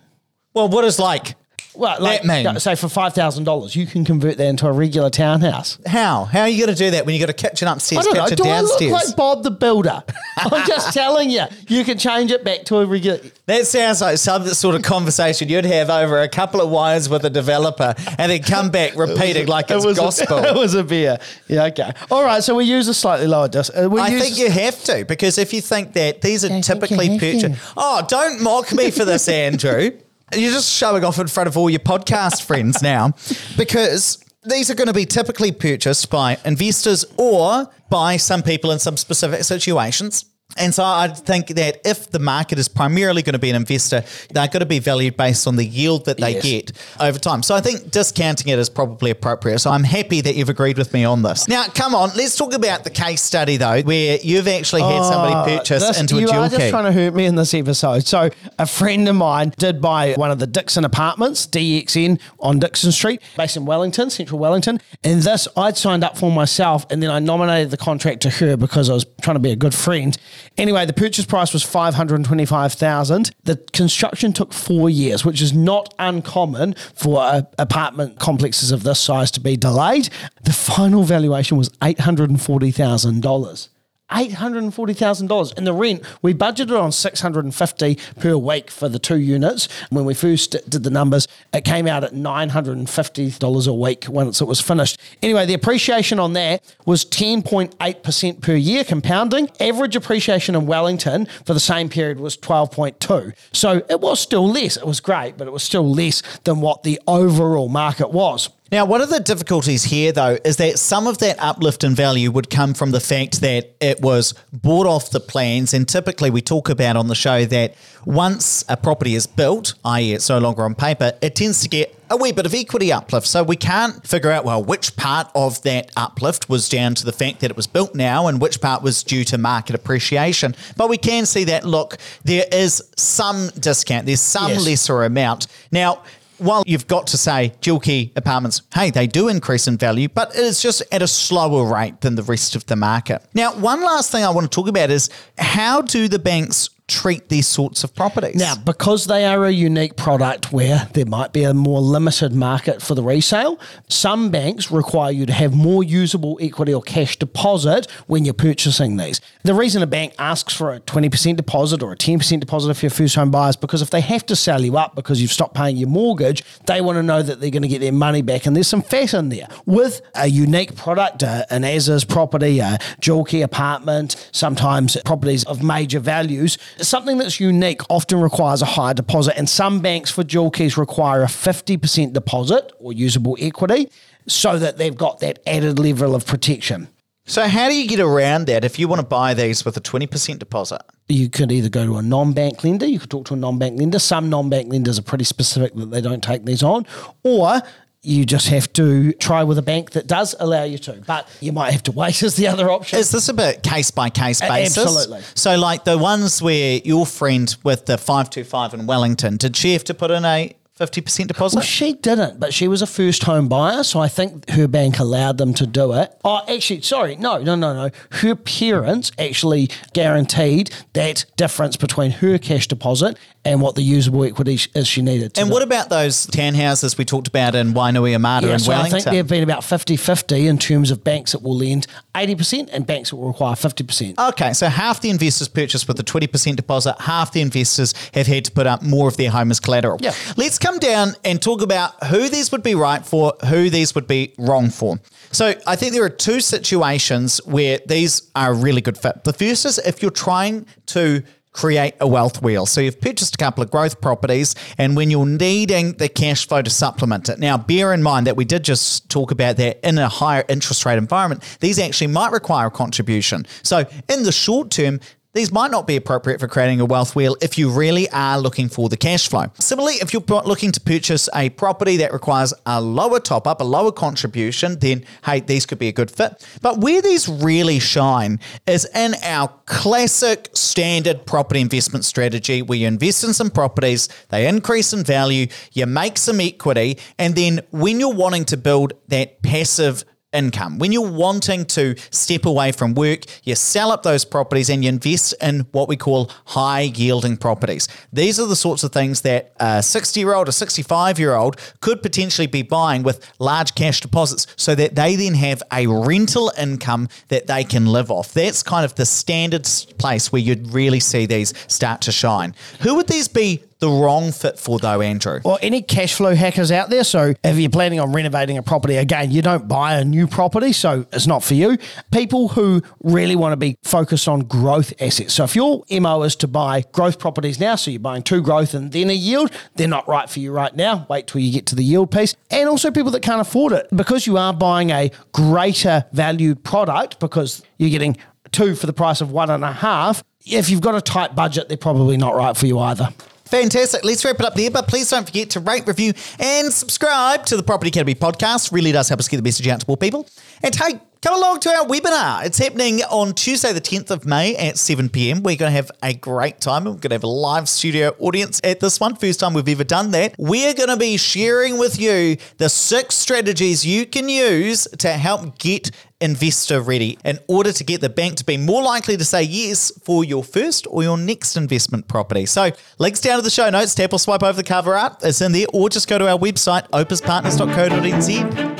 Well, 0.54 0.68
what 0.68 0.84
is 0.84 1.00
like? 1.00 1.34
Well, 1.74 1.96
like, 2.00 2.22
That 2.22 2.44
mean? 2.44 2.58
so 2.60 2.74
for 2.74 2.88
five 2.88 3.14
thousand 3.14 3.44
dollars, 3.44 3.76
you 3.76 3.86
can 3.86 4.04
convert 4.04 4.36
that 4.38 4.46
into 4.46 4.66
a 4.66 4.72
regular 4.72 5.08
townhouse. 5.08 5.78
How? 5.86 6.24
How 6.24 6.40
are 6.42 6.48
you 6.48 6.64
going 6.66 6.74
to 6.76 6.84
do 6.84 6.90
that 6.90 7.06
when 7.06 7.14
you 7.14 7.20
got 7.20 7.30
a 7.30 7.32
kitchen 7.32 7.68
I 7.68 7.72
upstairs, 7.74 8.04
don't 8.04 8.14
know. 8.16 8.24
kitchen 8.24 8.36
Do 8.38 8.42
I 8.44 8.46
downstairs? 8.60 8.90
look 8.90 9.04
like 9.06 9.16
Bob 9.16 9.42
the 9.44 9.50
Builder? 9.52 10.02
I'm 10.36 10.66
just 10.66 10.92
telling 10.94 11.30
you, 11.30 11.44
you 11.68 11.84
can 11.84 11.96
change 11.96 12.32
it 12.32 12.44
back 12.44 12.64
to 12.64 12.78
a 12.78 12.86
regular. 12.86 13.20
That 13.46 13.66
sounds 13.66 14.00
like 14.00 14.18
some 14.18 14.46
sort 14.48 14.74
of 14.74 14.82
conversation 14.82 15.48
you'd 15.48 15.64
have 15.64 15.90
over 15.90 16.20
a 16.20 16.28
couple 16.28 16.60
of 16.60 16.70
wines 16.70 17.08
with 17.08 17.24
a 17.24 17.30
developer 17.30 17.94
and 18.18 18.30
then 18.32 18.42
come 18.42 18.70
back 18.70 18.96
repeating 18.96 19.46
like 19.46 19.70
it's 19.70 19.84
it 19.84 19.86
was 19.86 19.98
gospel. 19.98 20.38
A, 20.38 20.48
it 20.54 20.54
was 20.56 20.74
a 20.74 20.82
beer. 20.84 21.18
Yeah. 21.46 21.64
Okay. 21.66 21.92
All 22.10 22.24
right. 22.24 22.42
So 22.42 22.54
we 22.56 22.64
use 22.64 22.88
a 22.88 22.94
slightly 22.94 23.26
lower 23.28 23.48
disc. 23.48 23.72
Uh, 23.76 23.88
we 23.88 24.00
I 24.00 24.08
use 24.08 24.22
think 24.22 24.38
you 24.38 24.50
have 24.50 24.82
to 24.84 25.04
because 25.04 25.38
if 25.38 25.52
you 25.52 25.60
think 25.60 25.92
that 25.92 26.20
these 26.20 26.44
are 26.44 26.48
I 26.48 26.60
think 26.60 26.66
you 26.68 26.74
typically 26.74 27.08
have 27.10 27.20
to. 27.20 27.48
purchased. 27.48 27.72
Oh, 27.76 28.04
don't 28.08 28.42
mock 28.42 28.72
me 28.72 28.90
for 28.90 29.04
this, 29.04 29.28
Andrew. 29.28 29.92
You're 30.32 30.52
just 30.52 30.72
showing 30.72 31.04
off 31.04 31.18
in 31.18 31.26
front 31.26 31.48
of 31.48 31.56
all 31.56 31.68
your 31.68 31.80
podcast 31.80 32.44
friends 32.44 32.82
now 32.82 33.14
because 33.56 34.24
these 34.44 34.70
are 34.70 34.74
going 34.74 34.88
to 34.88 34.94
be 34.94 35.04
typically 35.04 35.52
purchased 35.52 36.10
by 36.10 36.38
investors 36.44 37.04
or 37.16 37.68
by 37.90 38.16
some 38.16 38.42
people 38.42 38.70
in 38.70 38.78
some 38.78 38.96
specific 38.96 39.44
situations. 39.44 40.24
And 40.58 40.74
so 40.74 40.82
I 40.84 41.08
think 41.08 41.48
that 41.48 41.80
if 41.84 42.10
the 42.10 42.18
market 42.18 42.58
is 42.58 42.68
primarily 42.68 43.22
going 43.22 43.32
to 43.34 43.38
be 43.38 43.50
an 43.50 43.56
investor, 43.56 44.02
they're 44.30 44.48
going 44.48 44.60
to 44.60 44.66
be 44.66 44.78
valued 44.78 45.16
based 45.16 45.46
on 45.46 45.56
the 45.56 45.64
yield 45.64 46.04
that 46.06 46.18
they 46.18 46.34
Yes. 46.34 46.42
get 46.42 46.72
over 47.00 47.18
time. 47.18 47.42
So 47.42 47.54
I 47.54 47.60
think 47.60 47.90
discounting 47.90 48.48
it 48.52 48.58
is 48.58 48.68
probably 48.68 49.10
appropriate. 49.10 49.60
So 49.60 49.70
I'm 49.70 49.84
happy 49.84 50.20
that 50.20 50.34
you've 50.34 50.48
agreed 50.48 50.76
with 50.78 50.92
me 50.92 51.04
on 51.04 51.22
this. 51.22 51.48
Now, 51.48 51.64
come 51.64 51.94
on, 51.94 52.10
let's 52.16 52.36
talk 52.36 52.52
about 52.52 52.84
the 52.84 52.90
case 52.90 53.22
study 53.22 53.56
though, 53.56 53.80
where 53.82 54.18
you've 54.22 54.48
actually 54.48 54.82
had 54.82 55.02
somebody 55.04 55.56
purchase 55.58 55.82
Uh, 55.82 55.88
This- 55.88 56.00
into 56.00 56.16
a 56.18 56.20
you 56.20 56.30
are 56.30 56.48
just 56.48 56.60
key. 56.60 56.70
trying 56.70 56.84
to 56.84 56.92
hurt 56.92 57.14
me 57.14 57.26
in 57.26 57.36
this 57.36 57.54
episode. 57.54 58.06
So 58.06 58.30
a 58.58 58.66
friend 58.66 59.08
of 59.08 59.16
mine 59.16 59.54
did 59.58 59.80
buy 59.80 60.12
one 60.14 60.30
of 60.30 60.38
the 60.40 60.46
Dixon 60.46 60.84
apartments, 60.84 61.46
DXN, 61.46 62.18
on 62.40 62.58
Dixon 62.58 62.92
Street, 62.92 63.20
based 63.36 63.56
in 63.56 63.64
Wellington, 63.64 64.10
Central 64.10 64.38
Wellington. 64.38 64.80
And 65.04 65.22
this 65.22 65.48
I'd 65.56 65.76
signed 65.78 66.04
up 66.04 66.18
for 66.18 66.30
myself, 66.30 66.86
and 66.90 67.02
then 67.02 67.10
I 67.10 67.18
nominated 67.18 67.70
the 67.70 67.76
contract 67.76 68.20
to 68.22 68.30
her 68.30 68.56
because 68.56 68.90
I 68.90 68.94
was 68.94 69.06
trying 69.22 69.36
to 69.36 69.40
be 69.40 69.52
a 69.52 69.56
good 69.56 69.74
friend. 69.74 70.16
Anyway, 70.56 70.86
the 70.86 70.92
purchase 70.92 71.24
price 71.24 71.52
was 71.52 71.62
525,000. 71.62 73.30
The 73.44 73.56
construction 73.72 74.32
took 74.32 74.52
4 74.52 74.90
years, 74.90 75.24
which 75.24 75.40
is 75.40 75.52
not 75.52 75.94
uncommon 75.98 76.74
for 76.94 77.20
uh, 77.20 77.42
apartment 77.58 78.18
complexes 78.18 78.70
of 78.70 78.82
this 78.82 79.00
size 79.00 79.30
to 79.32 79.40
be 79.40 79.56
delayed. 79.56 80.08
The 80.42 80.52
final 80.52 81.02
valuation 81.02 81.56
was 81.56 81.68
$840,000. 81.80 83.68
$840,000. 84.10 85.56
And 85.56 85.66
the 85.66 85.72
rent, 85.72 86.04
we 86.22 86.34
budgeted 86.34 86.80
on 86.80 86.92
650 86.92 87.98
per 88.18 88.36
week 88.36 88.70
for 88.70 88.88
the 88.88 88.98
two 88.98 89.18
units. 89.18 89.68
When 89.90 90.04
we 90.04 90.14
first 90.14 90.56
did 90.68 90.82
the 90.82 90.90
numbers, 90.90 91.26
it 91.52 91.64
came 91.64 91.86
out 91.86 92.04
at 92.04 92.12
$950 92.12 93.66
a 93.66 93.72
week 93.72 94.06
once 94.08 94.40
it 94.40 94.46
was 94.46 94.60
finished. 94.60 95.00
Anyway, 95.22 95.46
the 95.46 95.54
appreciation 95.54 96.18
on 96.18 96.32
that 96.34 96.62
was 96.86 97.04
10.8% 97.04 98.40
per 98.40 98.54
year 98.54 98.84
compounding. 98.84 99.50
Average 99.60 99.96
appreciation 99.96 100.54
in 100.54 100.66
Wellington 100.66 101.26
for 101.44 101.54
the 101.54 101.60
same 101.60 101.88
period 101.88 102.20
was 102.20 102.36
12.2. 102.36 103.34
So 103.52 103.82
it 103.88 104.00
was 104.00 104.20
still 104.20 104.48
less. 104.48 104.76
It 104.76 104.86
was 104.86 105.00
great, 105.00 105.36
but 105.36 105.46
it 105.46 105.52
was 105.52 105.62
still 105.62 105.90
less 105.90 106.22
than 106.44 106.60
what 106.60 106.82
the 106.82 107.00
overall 107.06 107.68
market 107.68 108.10
was. 108.10 108.48
Now, 108.72 108.84
one 108.84 109.00
of 109.00 109.10
the 109.10 109.18
difficulties 109.18 109.82
here, 109.84 110.12
though, 110.12 110.38
is 110.44 110.58
that 110.58 110.78
some 110.78 111.08
of 111.08 111.18
that 111.18 111.36
uplift 111.40 111.82
in 111.82 111.96
value 111.96 112.30
would 112.30 112.50
come 112.50 112.72
from 112.72 112.92
the 112.92 113.00
fact 113.00 113.40
that 113.40 113.74
it 113.80 114.00
was 114.00 114.32
bought 114.52 114.86
off 114.86 115.10
the 115.10 115.18
plans. 115.18 115.74
And 115.74 115.88
typically, 115.88 116.30
we 116.30 116.40
talk 116.40 116.68
about 116.68 116.96
on 116.96 117.08
the 117.08 117.16
show 117.16 117.44
that 117.46 117.74
once 118.04 118.64
a 118.68 118.76
property 118.76 119.16
is 119.16 119.26
built, 119.26 119.74
i.e., 119.84 120.12
it's 120.12 120.28
no 120.28 120.38
longer 120.38 120.62
on 120.62 120.76
paper, 120.76 121.12
it 121.20 121.34
tends 121.34 121.62
to 121.62 121.68
get 121.68 121.96
a 122.10 122.16
wee 122.16 122.30
bit 122.30 122.46
of 122.46 122.54
equity 122.54 122.92
uplift. 122.92 123.26
So 123.26 123.42
we 123.42 123.56
can't 123.56 124.06
figure 124.06 124.30
out, 124.30 124.44
well, 124.44 124.62
which 124.62 124.96
part 124.96 125.28
of 125.34 125.60
that 125.62 125.90
uplift 125.96 126.48
was 126.48 126.68
down 126.68 126.94
to 126.96 127.04
the 127.04 127.12
fact 127.12 127.40
that 127.40 127.50
it 127.50 127.56
was 127.56 127.66
built 127.66 127.94
now 127.96 128.28
and 128.28 128.40
which 128.40 128.60
part 128.60 128.82
was 128.82 129.02
due 129.02 129.24
to 129.24 129.38
market 129.38 129.74
appreciation. 129.74 130.54
But 130.76 130.88
we 130.88 130.96
can 130.96 131.26
see 131.26 131.42
that, 131.44 131.64
look, 131.64 131.98
there 132.24 132.46
is 132.52 132.82
some 132.96 133.50
discount, 133.58 134.06
there's 134.06 134.20
some 134.20 134.50
Yes. 134.52 134.64
lesser 134.64 135.02
amount. 135.02 135.48
Now, 135.72 136.02
while 136.40 136.62
you've 136.66 136.86
got 136.86 137.06
to 137.08 137.18
say 137.18 137.52
dual 137.60 137.80
key 137.80 138.12
apartments, 138.16 138.62
hey, 138.74 138.90
they 138.90 139.06
do 139.06 139.28
increase 139.28 139.68
in 139.68 139.76
value, 139.76 140.08
but 140.08 140.34
it 140.34 140.40
is 140.40 140.62
just 140.62 140.82
at 140.90 141.02
a 141.02 141.06
slower 141.06 141.64
rate 141.72 142.00
than 142.00 142.14
the 142.14 142.22
rest 142.22 142.56
of 142.56 142.66
the 142.66 142.76
market. 142.76 143.22
Now, 143.34 143.54
one 143.54 143.82
last 143.82 144.10
thing 144.10 144.24
I 144.24 144.30
want 144.30 144.50
to 144.50 144.54
talk 144.54 144.68
about 144.68 144.90
is 144.90 145.10
how 145.38 145.82
do 145.82 146.08
the 146.08 146.18
banks 146.18 146.70
treat 146.90 147.28
these 147.28 147.46
sorts 147.46 147.84
of 147.84 147.94
properties? 147.94 148.36
Now, 148.36 148.54
because 148.54 149.06
they 149.06 149.24
are 149.24 149.44
a 149.44 149.50
unique 149.50 149.96
product 149.96 150.52
where 150.52 150.88
there 150.92 151.06
might 151.06 151.32
be 151.32 151.44
a 151.44 151.54
more 151.54 151.80
limited 151.80 152.32
market 152.34 152.82
for 152.82 152.94
the 152.94 153.02
resale, 153.02 153.58
some 153.88 154.30
banks 154.30 154.70
require 154.70 155.12
you 155.12 155.26
to 155.26 155.32
have 155.32 155.54
more 155.54 155.82
usable 155.82 156.38
equity 156.40 156.72
or 156.74 156.82
cash 156.82 157.16
deposit 157.16 157.90
when 158.06 158.24
you're 158.24 158.34
purchasing 158.34 158.96
these. 158.96 159.20
The 159.42 159.54
reason 159.54 159.82
a 159.82 159.86
bank 159.86 160.14
asks 160.18 160.54
for 160.54 160.72
a 160.72 160.80
20% 160.80 161.36
deposit 161.36 161.82
or 161.82 161.92
a 161.92 161.96
10% 161.96 162.40
deposit 162.40 162.70
if 162.70 162.82
you're 162.82 162.90
first 162.90 163.14
home 163.14 163.30
buyers, 163.30 163.56
because 163.56 163.82
if 163.82 163.90
they 163.90 164.00
have 164.00 164.26
to 164.26 164.36
sell 164.36 164.62
you 164.62 164.76
up 164.76 164.94
because 164.94 165.20
you've 165.20 165.32
stopped 165.32 165.54
paying 165.54 165.76
your 165.76 165.88
mortgage, 165.88 166.44
they 166.66 166.80
want 166.80 166.96
to 166.96 167.02
know 167.02 167.22
that 167.22 167.40
they're 167.40 167.50
going 167.50 167.62
to 167.62 167.68
get 167.68 167.80
their 167.80 167.92
money 167.92 168.22
back. 168.22 168.46
And 168.46 168.54
there's 168.54 168.68
some 168.68 168.82
fat 168.82 169.14
in 169.14 169.28
there. 169.28 169.48
With 169.66 170.02
a 170.14 170.26
unique 170.26 170.76
product, 170.76 171.22
uh, 171.22 171.44
an 171.50 171.64
as 171.64 171.88
is 171.88 172.04
property, 172.04 172.58
a 172.60 172.78
dual 173.00 173.24
key 173.24 173.42
apartment, 173.42 174.28
sometimes 174.32 174.96
properties 175.04 175.44
of 175.44 175.62
major 175.62 176.00
values, 176.00 176.58
something 176.82 177.18
that's 177.18 177.40
unique 177.40 177.80
often 177.88 178.20
requires 178.20 178.62
a 178.62 178.66
higher 178.66 178.94
deposit. 178.94 179.36
And 179.38 179.48
some 179.48 179.80
banks 179.80 180.10
for 180.10 180.24
dual 180.24 180.50
keys 180.50 180.76
require 180.76 181.22
a 181.22 181.26
50% 181.26 182.12
deposit 182.12 182.72
or 182.78 182.92
usable 182.92 183.36
equity 183.40 183.90
so 184.26 184.58
that 184.58 184.78
they've 184.78 184.96
got 184.96 185.20
that 185.20 185.40
added 185.46 185.78
level 185.78 186.14
of 186.14 186.26
protection. 186.26 186.88
So, 187.26 187.46
how 187.46 187.68
do 187.68 187.74
you 187.74 187.86
get 187.86 188.00
around 188.00 188.46
that 188.46 188.64
if 188.64 188.78
you 188.78 188.88
want 188.88 189.00
to 189.00 189.06
buy 189.06 189.34
these 189.34 189.64
with 189.64 189.76
a 189.76 189.80
20% 189.80 190.38
deposit? 190.40 190.80
You 191.08 191.28
could 191.28 191.52
either 191.52 191.68
go 191.68 191.86
to 191.86 191.96
a 191.98 192.02
non-bank 192.02 192.64
lender, 192.64 192.86
you 192.86 192.98
could 192.98 193.10
talk 193.10 193.26
to 193.26 193.34
a 193.34 193.36
non-bank 193.36 193.78
lender. 193.78 194.00
Some 194.00 194.30
non-bank 194.30 194.72
lenders 194.72 194.98
are 194.98 195.02
pretty 195.02 195.24
specific 195.24 195.74
that 195.74 195.90
they 195.90 196.00
don't 196.00 196.24
take 196.24 196.44
these 196.44 196.62
on, 196.62 196.86
or 197.22 197.60
you 198.02 198.24
just 198.24 198.48
have 198.48 198.72
to 198.72 199.12
try 199.14 199.42
with 199.42 199.58
a 199.58 199.62
bank 199.62 199.90
that 199.90 200.06
does 200.06 200.34
allow 200.40 200.64
you 200.64 200.78
to, 200.78 200.92
but 201.06 201.28
you 201.40 201.52
might 201.52 201.72
have 201.72 201.82
to 201.82 201.92
wait 201.92 202.22
as 202.22 202.36
the 202.36 202.46
other 202.46 202.70
option. 202.70 202.98
Is 202.98 203.10
this 203.10 203.28
a 203.28 203.34
bit 203.34 203.62
case 203.62 203.90
by 203.90 204.08
case 204.10 204.40
basis? 204.40 204.78
absolutely. 204.78 205.22
So, 205.34 205.58
like 205.58 205.84
the 205.84 205.98
ones 205.98 206.40
where 206.40 206.80
your 206.84 207.04
friend 207.04 207.54
with 207.62 207.86
the 207.86 207.98
525 207.98 208.74
in 208.74 208.86
Wellington, 208.86 209.36
did 209.36 209.56
she 209.56 209.74
have 209.74 209.84
to 209.84 209.94
put 209.94 210.10
in 210.10 210.24
a 210.24 210.54
50% 210.80 211.28
deposit? 211.28 211.56
Well, 211.56 211.64
she 211.64 211.92
didn't, 211.92 212.40
but 212.40 212.54
she 212.54 212.66
was 212.68 212.82
a 212.82 212.86
first 212.86 213.24
home 213.24 213.48
buyer, 213.48 213.82
so 213.82 214.00
I 214.00 214.08
think 214.08 214.48
her 214.50 214.66
bank 214.66 214.98
allowed 214.98 215.38
them 215.38 215.52
to 215.54 215.66
do 215.66 215.92
it. 215.92 216.16
Oh, 216.24 216.40
actually, 216.48 216.80
sorry, 216.82 217.16
no, 217.16 217.38
no, 217.38 217.54
no, 217.54 217.74
no. 217.74 217.90
Her 218.10 218.34
parents 218.34 219.12
actually 219.18 219.68
guaranteed 219.92 220.70
that 220.94 221.24
difference 221.36 221.76
between 221.76 222.10
her 222.12 222.38
cash 222.38 222.66
deposit 222.66 223.18
and 223.44 223.60
what 223.60 223.74
the 223.74 223.82
usable 223.82 224.24
equity 224.24 224.58
is 224.74 224.86
she 224.86 225.00
needed. 225.00 225.34
to 225.34 225.40
and 225.40 225.48
do. 225.48 225.52
what 225.52 225.62
about 225.62 225.88
those 225.88 226.26
townhouses 226.26 226.98
we 226.98 227.04
talked 227.04 227.26
about 227.28 227.54
in 227.54 227.72
Wainuiomata 227.72 228.42
Yeah, 228.42 228.48
and 228.52 228.60
so 228.60 228.72
I 228.72 228.88
think 228.90 229.04
there 229.04 229.14
have 229.14 229.28
been 229.28 229.42
about 229.42 229.62
50-50 229.62 230.46
in 230.46 230.58
terms 230.58 230.90
of 230.90 231.02
banks 231.02 231.32
that 231.32 231.42
will 231.42 231.56
lend 231.56 231.86
80% 232.14 232.68
and 232.72 232.86
banks 232.86 233.10
that 233.10 233.16
will 233.16 233.28
require 233.28 233.54
50%. 233.54 234.18
Okay, 234.30 234.52
so 234.52 234.68
half 234.68 235.00
the 235.00 235.08
investors 235.08 235.48
purchased 235.48 235.88
with 235.88 235.98
a 235.98 236.02
20% 236.02 236.56
deposit, 236.56 236.96
half 237.00 237.32
the 237.32 237.40
investors 237.40 237.94
have 238.12 238.26
had 238.26 238.44
to 238.44 238.52
put 238.52 238.66
up 238.66 238.82
more 238.82 239.08
of 239.08 239.16
their 239.16 239.30
home 239.30 239.50
as 239.50 239.58
collateral. 239.58 239.98
Yeah. 240.00 240.12
Let's 240.36 240.58
come 240.58 240.69
down 240.78 241.14
and 241.24 241.40
talk 241.40 241.62
about 241.62 242.04
who 242.06 242.28
these 242.28 242.52
would 242.52 242.62
be 242.62 242.74
right 242.74 243.04
for, 243.04 243.34
who 243.46 243.70
these 243.70 243.94
would 243.94 244.06
be 244.06 244.34
wrong 244.38 244.70
for. 244.70 245.00
So 245.32 245.54
I 245.66 245.76
think 245.76 245.92
there 245.92 246.04
are 246.04 246.08
two 246.10 246.40
situations 246.40 247.40
where 247.44 247.78
these 247.86 248.30
are 248.34 248.52
a 248.52 248.54
really 248.54 248.80
good 248.80 248.98
fit. 248.98 249.24
The 249.24 249.32
first 249.32 249.64
is 249.64 249.78
if 249.78 250.02
you're 250.02 250.10
trying 250.10 250.66
to 250.86 251.22
create 251.52 251.94
a 252.00 252.06
wealth 252.06 252.42
wheel. 252.42 252.64
So 252.64 252.80
you've 252.80 253.00
purchased 253.00 253.34
a 253.34 253.38
couple 253.38 253.62
of 253.62 253.70
growth 253.70 254.00
properties 254.00 254.54
and 254.78 254.96
when 254.96 255.10
you're 255.10 255.26
needing 255.26 255.94
the 255.94 256.08
cash 256.08 256.46
flow 256.46 256.62
to 256.62 256.70
supplement 256.70 257.28
it. 257.28 257.38
Now 257.38 257.58
bear 257.58 257.92
in 257.92 258.02
mind 258.02 258.26
that 258.28 258.36
we 258.36 258.44
did 258.44 258.62
just 258.62 259.10
talk 259.10 259.32
about 259.32 259.56
that 259.56 259.86
in 259.86 259.98
a 259.98 260.08
higher 260.08 260.44
interest 260.48 260.86
rate 260.86 260.98
environment, 260.98 261.42
these 261.60 261.78
actually 261.78 262.06
might 262.06 262.30
require 262.30 262.68
a 262.68 262.70
contribution. 262.70 263.46
So 263.62 263.84
in 264.08 264.22
the 264.22 264.32
short 264.32 264.70
term, 264.70 265.00
these 265.32 265.52
might 265.52 265.70
not 265.70 265.86
be 265.86 265.96
appropriate 265.96 266.40
for 266.40 266.48
creating 266.48 266.80
a 266.80 266.84
wealth 266.84 267.14
wheel 267.14 267.36
if 267.40 267.56
you 267.56 267.70
really 267.70 268.08
are 268.10 268.38
looking 268.38 268.68
for 268.68 268.88
the 268.88 268.96
cash 268.96 269.28
flow. 269.28 269.46
Similarly, 269.60 269.94
if 269.96 270.12
you're 270.12 270.22
looking 270.44 270.72
to 270.72 270.80
purchase 270.80 271.28
a 271.34 271.50
property 271.50 271.98
that 271.98 272.12
requires 272.12 272.52
a 272.66 272.80
lower 272.80 273.20
top 273.20 273.46
up, 273.46 273.60
a 273.60 273.64
lower 273.64 273.92
contribution, 273.92 274.78
then 274.80 275.04
hey, 275.24 275.40
these 275.40 275.66
could 275.66 275.78
be 275.78 275.88
a 275.88 275.92
good 275.92 276.10
fit. 276.10 276.44
But 276.62 276.78
where 276.78 277.00
these 277.00 277.28
really 277.28 277.78
shine 277.78 278.40
is 278.66 278.88
in 278.94 279.14
our 279.22 279.48
classic 279.66 280.48
standard 280.52 281.26
property 281.26 281.60
investment 281.60 282.04
strategy 282.04 282.62
where 282.62 282.78
you 282.78 282.88
invest 282.88 283.22
in 283.22 283.32
some 283.32 283.50
properties, 283.50 284.08
they 284.30 284.48
increase 284.48 284.92
in 284.92 285.04
value, 285.04 285.46
you 285.72 285.86
make 285.86 286.18
some 286.18 286.40
equity, 286.40 286.98
and 287.18 287.36
then 287.36 287.60
when 287.70 288.00
you're 288.00 288.12
wanting 288.12 288.44
to 288.46 288.56
build 288.56 288.94
that 289.08 289.42
passive 289.42 290.04
income. 290.32 290.78
When 290.78 290.92
you're 290.92 291.10
wanting 291.10 291.64
to 291.66 291.96
step 292.10 292.44
away 292.44 292.72
from 292.72 292.94
work, 292.94 293.24
you 293.44 293.54
sell 293.54 293.90
up 293.90 294.02
those 294.02 294.24
properties 294.24 294.70
and 294.70 294.84
you 294.84 294.88
invest 294.88 295.34
in 295.42 295.60
what 295.72 295.88
we 295.88 295.96
call 295.96 296.30
high 296.46 296.82
yielding 296.82 297.36
properties. 297.36 297.88
These 298.12 298.38
are 298.38 298.46
the 298.46 298.56
sorts 298.56 298.84
of 298.84 298.92
things 298.92 299.22
that 299.22 299.52
a 299.58 299.82
60 299.82 300.20
year 300.20 300.34
old 300.34 300.48
or 300.48 300.52
65 300.52 301.18
year 301.18 301.34
old 301.34 301.56
could 301.80 302.02
potentially 302.02 302.46
be 302.46 302.62
buying 302.62 303.02
with 303.02 303.28
large 303.38 303.74
cash 303.74 304.00
deposits 304.00 304.46
so 304.56 304.74
that 304.74 304.94
they 304.94 305.16
then 305.16 305.34
have 305.34 305.62
a 305.72 305.86
rental 305.86 306.52
income 306.58 307.08
that 307.28 307.46
they 307.46 307.64
can 307.64 307.86
live 307.86 308.10
off. 308.10 308.32
That's 308.32 308.62
kind 308.62 308.84
of 308.84 308.94
the 308.94 309.06
standard 309.06 309.68
place 309.98 310.30
where 310.30 310.42
you'd 310.42 310.72
really 310.72 311.00
see 311.00 311.26
these 311.26 311.52
start 311.66 312.02
to 312.02 312.12
shine. 312.12 312.54
Who 312.80 312.94
would 312.96 313.08
these 313.08 313.28
be 313.28 313.62
the 313.80 313.90
wrong 313.90 314.32
fit 314.32 314.58
for 314.58 314.78
though, 314.78 315.00
Andrew? 315.00 315.40
Or 315.44 315.58
any 315.60 315.82
cash 315.82 316.14
flow 316.14 316.34
hackers 316.34 316.70
out 316.70 316.90
there. 316.90 317.04
So 317.04 317.34
if 317.42 317.58
you're 317.58 317.70
planning 317.70 318.00
on 318.00 318.12
renovating 318.12 318.58
a 318.58 318.62
property, 318.62 318.96
again, 318.96 319.30
you 319.30 319.42
don't 319.42 319.66
buy 319.66 319.94
a 319.94 320.04
new 320.04 320.26
property, 320.26 320.72
so 320.72 321.06
it's 321.12 321.26
not 321.26 321.42
for 321.42 321.54
you. 321.54 321.78
People 322.12 322.48
who 322.48 322.82
really 323.02 323.36
want 323.36 323.52
to 323.52 323.56
be 323.56 323.76
focused 323.82 324.28
on 324.28 324.40
growth 324.40 324.92
assets. 325.00 325.34
So 325.34 325.44
if 325.44 325.56
your 325.56 325.84
MO 325.90 326.22
is 326.22 326.36
to 326.36 326.48
buy 326.48 326.82
growth 326.92 327.18
properties 327.18 327.58
now, 327.58 327.74
so 327.74 327.90
you're 327.90 328.00
buying 328.00 328.22
two 328.22 328.42
growth 328.42 328.74
and 328.74 328.92
then 328.92 329.10
a 329.10 329.14
yield, 329.14 329.50
they're 329.76 329.88
not 329.88 330.06
right 330.06 330.28
for 330.28 330.40
you 330.40 330.52
right 330.52 330.74
now. 330.74 331.06
Wait 331.08 331.26
till 331.26 331.40
you 331.40 331.52
get 331.52 331.66
to 331.66 331.74
the 331.74 331.84
yield 331.84 332.10
piece. 332.10 332.36
And 332.50 332.68
also 332.68 332.90
people 332.90 333.10
that 333.12 333.22
can't 333.22 333.40
afford 333.40 333.72
it 333.72 333.88
because 333.94 334.26
you 334.26 334.36
are 334.36 334.52
buying 334.52 334.90
a 334.90 335.10
greater 335.32 336.04
valued 336.12 336.62
product 336.62 337.18
because 337.18 337.62
you're 337.78 337.90
getting 337.90 338.16
two 338.52 338.74
for 338.74 338.86
the 338.86 338.92
price 338.92 339.20
of 339.20 339.30
one 339.32 339.50
and 339.50 339.64
a 339.64 339.72
half. 339.72 340.22
If 340.44 340.70
you've 340.70 340.80
got 340.80 340.94
a 340.94 341.00
tight 341.00 341.34
budget, 341.34 341.68
they're 341.68 341.76
probably 341.76 342.16
not 342.16 342.34
right 342.34 342.56
for 342.56 342.66
you 342.66 342.78
either. 342.78 343.08
Fantastic. 343.50 344.04
Let's 344.04 344.24
wrap 344.24 344.36
it 344.36 344.46
up 344.46 344.54
there, 344.54 344.70
but 344.70 344.86
please 344.86 345.10
don't 345.10 345.26
forget 345.26 345.50
to 345.50 345.60
rate, 345.60 345.84
review, 345.88 346.12
and 346.38 346.72
subscribe 346.72 347.44
to 347.46 347.56
the 347.56 347.64
Property 347.64 347.88
Academy 347.88 348.14
podcast. 348.14 348.70
Really 348.70 348.92
does 348.92 349.08
help 349.08 349.18
us 349.18 349.26
get 349.26 349.38
the 349.38 349.42
message 349.42 349.66
out 349.66 349.80
to 349.80 349.86
more 349.88 349.96
people. 349.96 350.28
And 350.62 350.72
hey, 350.72 351.00
come 351.22 351.34
along 351.34 351.60
to 351.60 351.68
our 351.68 351.86
webinar. 351.86 352.44
It's 352.46 352.58
happening 352.58 353.02
on 353.02 353.34
Tuesday, 353.34 353.72
the 353.72 353.80
10th 353.80 354.10
of 354.10 354.24
May 354.24 354.56
at 354.56 354.78
7 354.78 355.10
p.m. 355.10 355.42
We're 355.42 355.56
going 355.56 355.70
to 355.70 355.76
have 355.76 355.90
a 356.02 356.14
great 356.14 356.60
time. 356.60 356.84
We're 356.84 356.92
going 356.92 357.10
to 357.10 357.14
have 357.16 357.24
a 357.24 357.28
live 357.28 357.68
studio 357.68 358.14
audience 358.18 358.60
at 358.64 358.80
this 358.80 358.98
one. 358.98 359.16
First 359.16 359.40
time 359.40 359.52
we've 359.52 359.68
ever 359.68 359.84
done 359.84 360.12
that. 360.12 360.34
We're 360.38 360.72
going 360.72 360.88
to 360.88 360.96
be 360.96 361.18
sharing 361.18 361.78
with 361.78 362.00
you 362.00 362.38
the 362.56 362.70
six 362.70 363.16
strategies 363.16 363.84
you 363.84 364.06
can 364.06 364.28
use 364.30 364.88
to 364.98 365.08
help 365.10 365.58
get 365.58 365.90
investor 366.22 366.80
ready 366.80 367.18
in 367.24 367.38
order 367.48 367.72
to 367.72 367.82
get 367.84 368.00
the 368.00 368.08
bank 368.08 368.36
to 368.36 368.44
be 368.44 368.56
more 368.56 368.82
likely 368.82 369.16
to 369.16 369.24
say 369.24 369.42
yes 369.42 369.90
for 370.02 370.22
your 370.24 370.44
first 370.44 370.86
or 370.90 371.02
your 371.02 371.18
next 371.18 371.56
investment 371.56 372.08
property. 372.08 372.46
So, 372.46 372.70
links 372.98 373.20
down 373.20 373.36
to 373.36 373.42
the 373.42 373.50
show 373.50 373.68
notes, 373.70 373.94
tap 373.94 374.12
or 374.12 374.18
swipe 374.18 374.42
over 374.42 374.56
the 374.56 374.62
cover 374.62 374.96
art, 374.96 375.16
it's 375.22 375.40
in 375.40 375.52
there, 375.52 375.66
or 375.72 375.88
just 375.88 376.08
go 376.08 376.18
to 376.18 376.28
our 376.28 376.38
website, 376.38 376.88
opespartners.co.nz. 376.90 378.79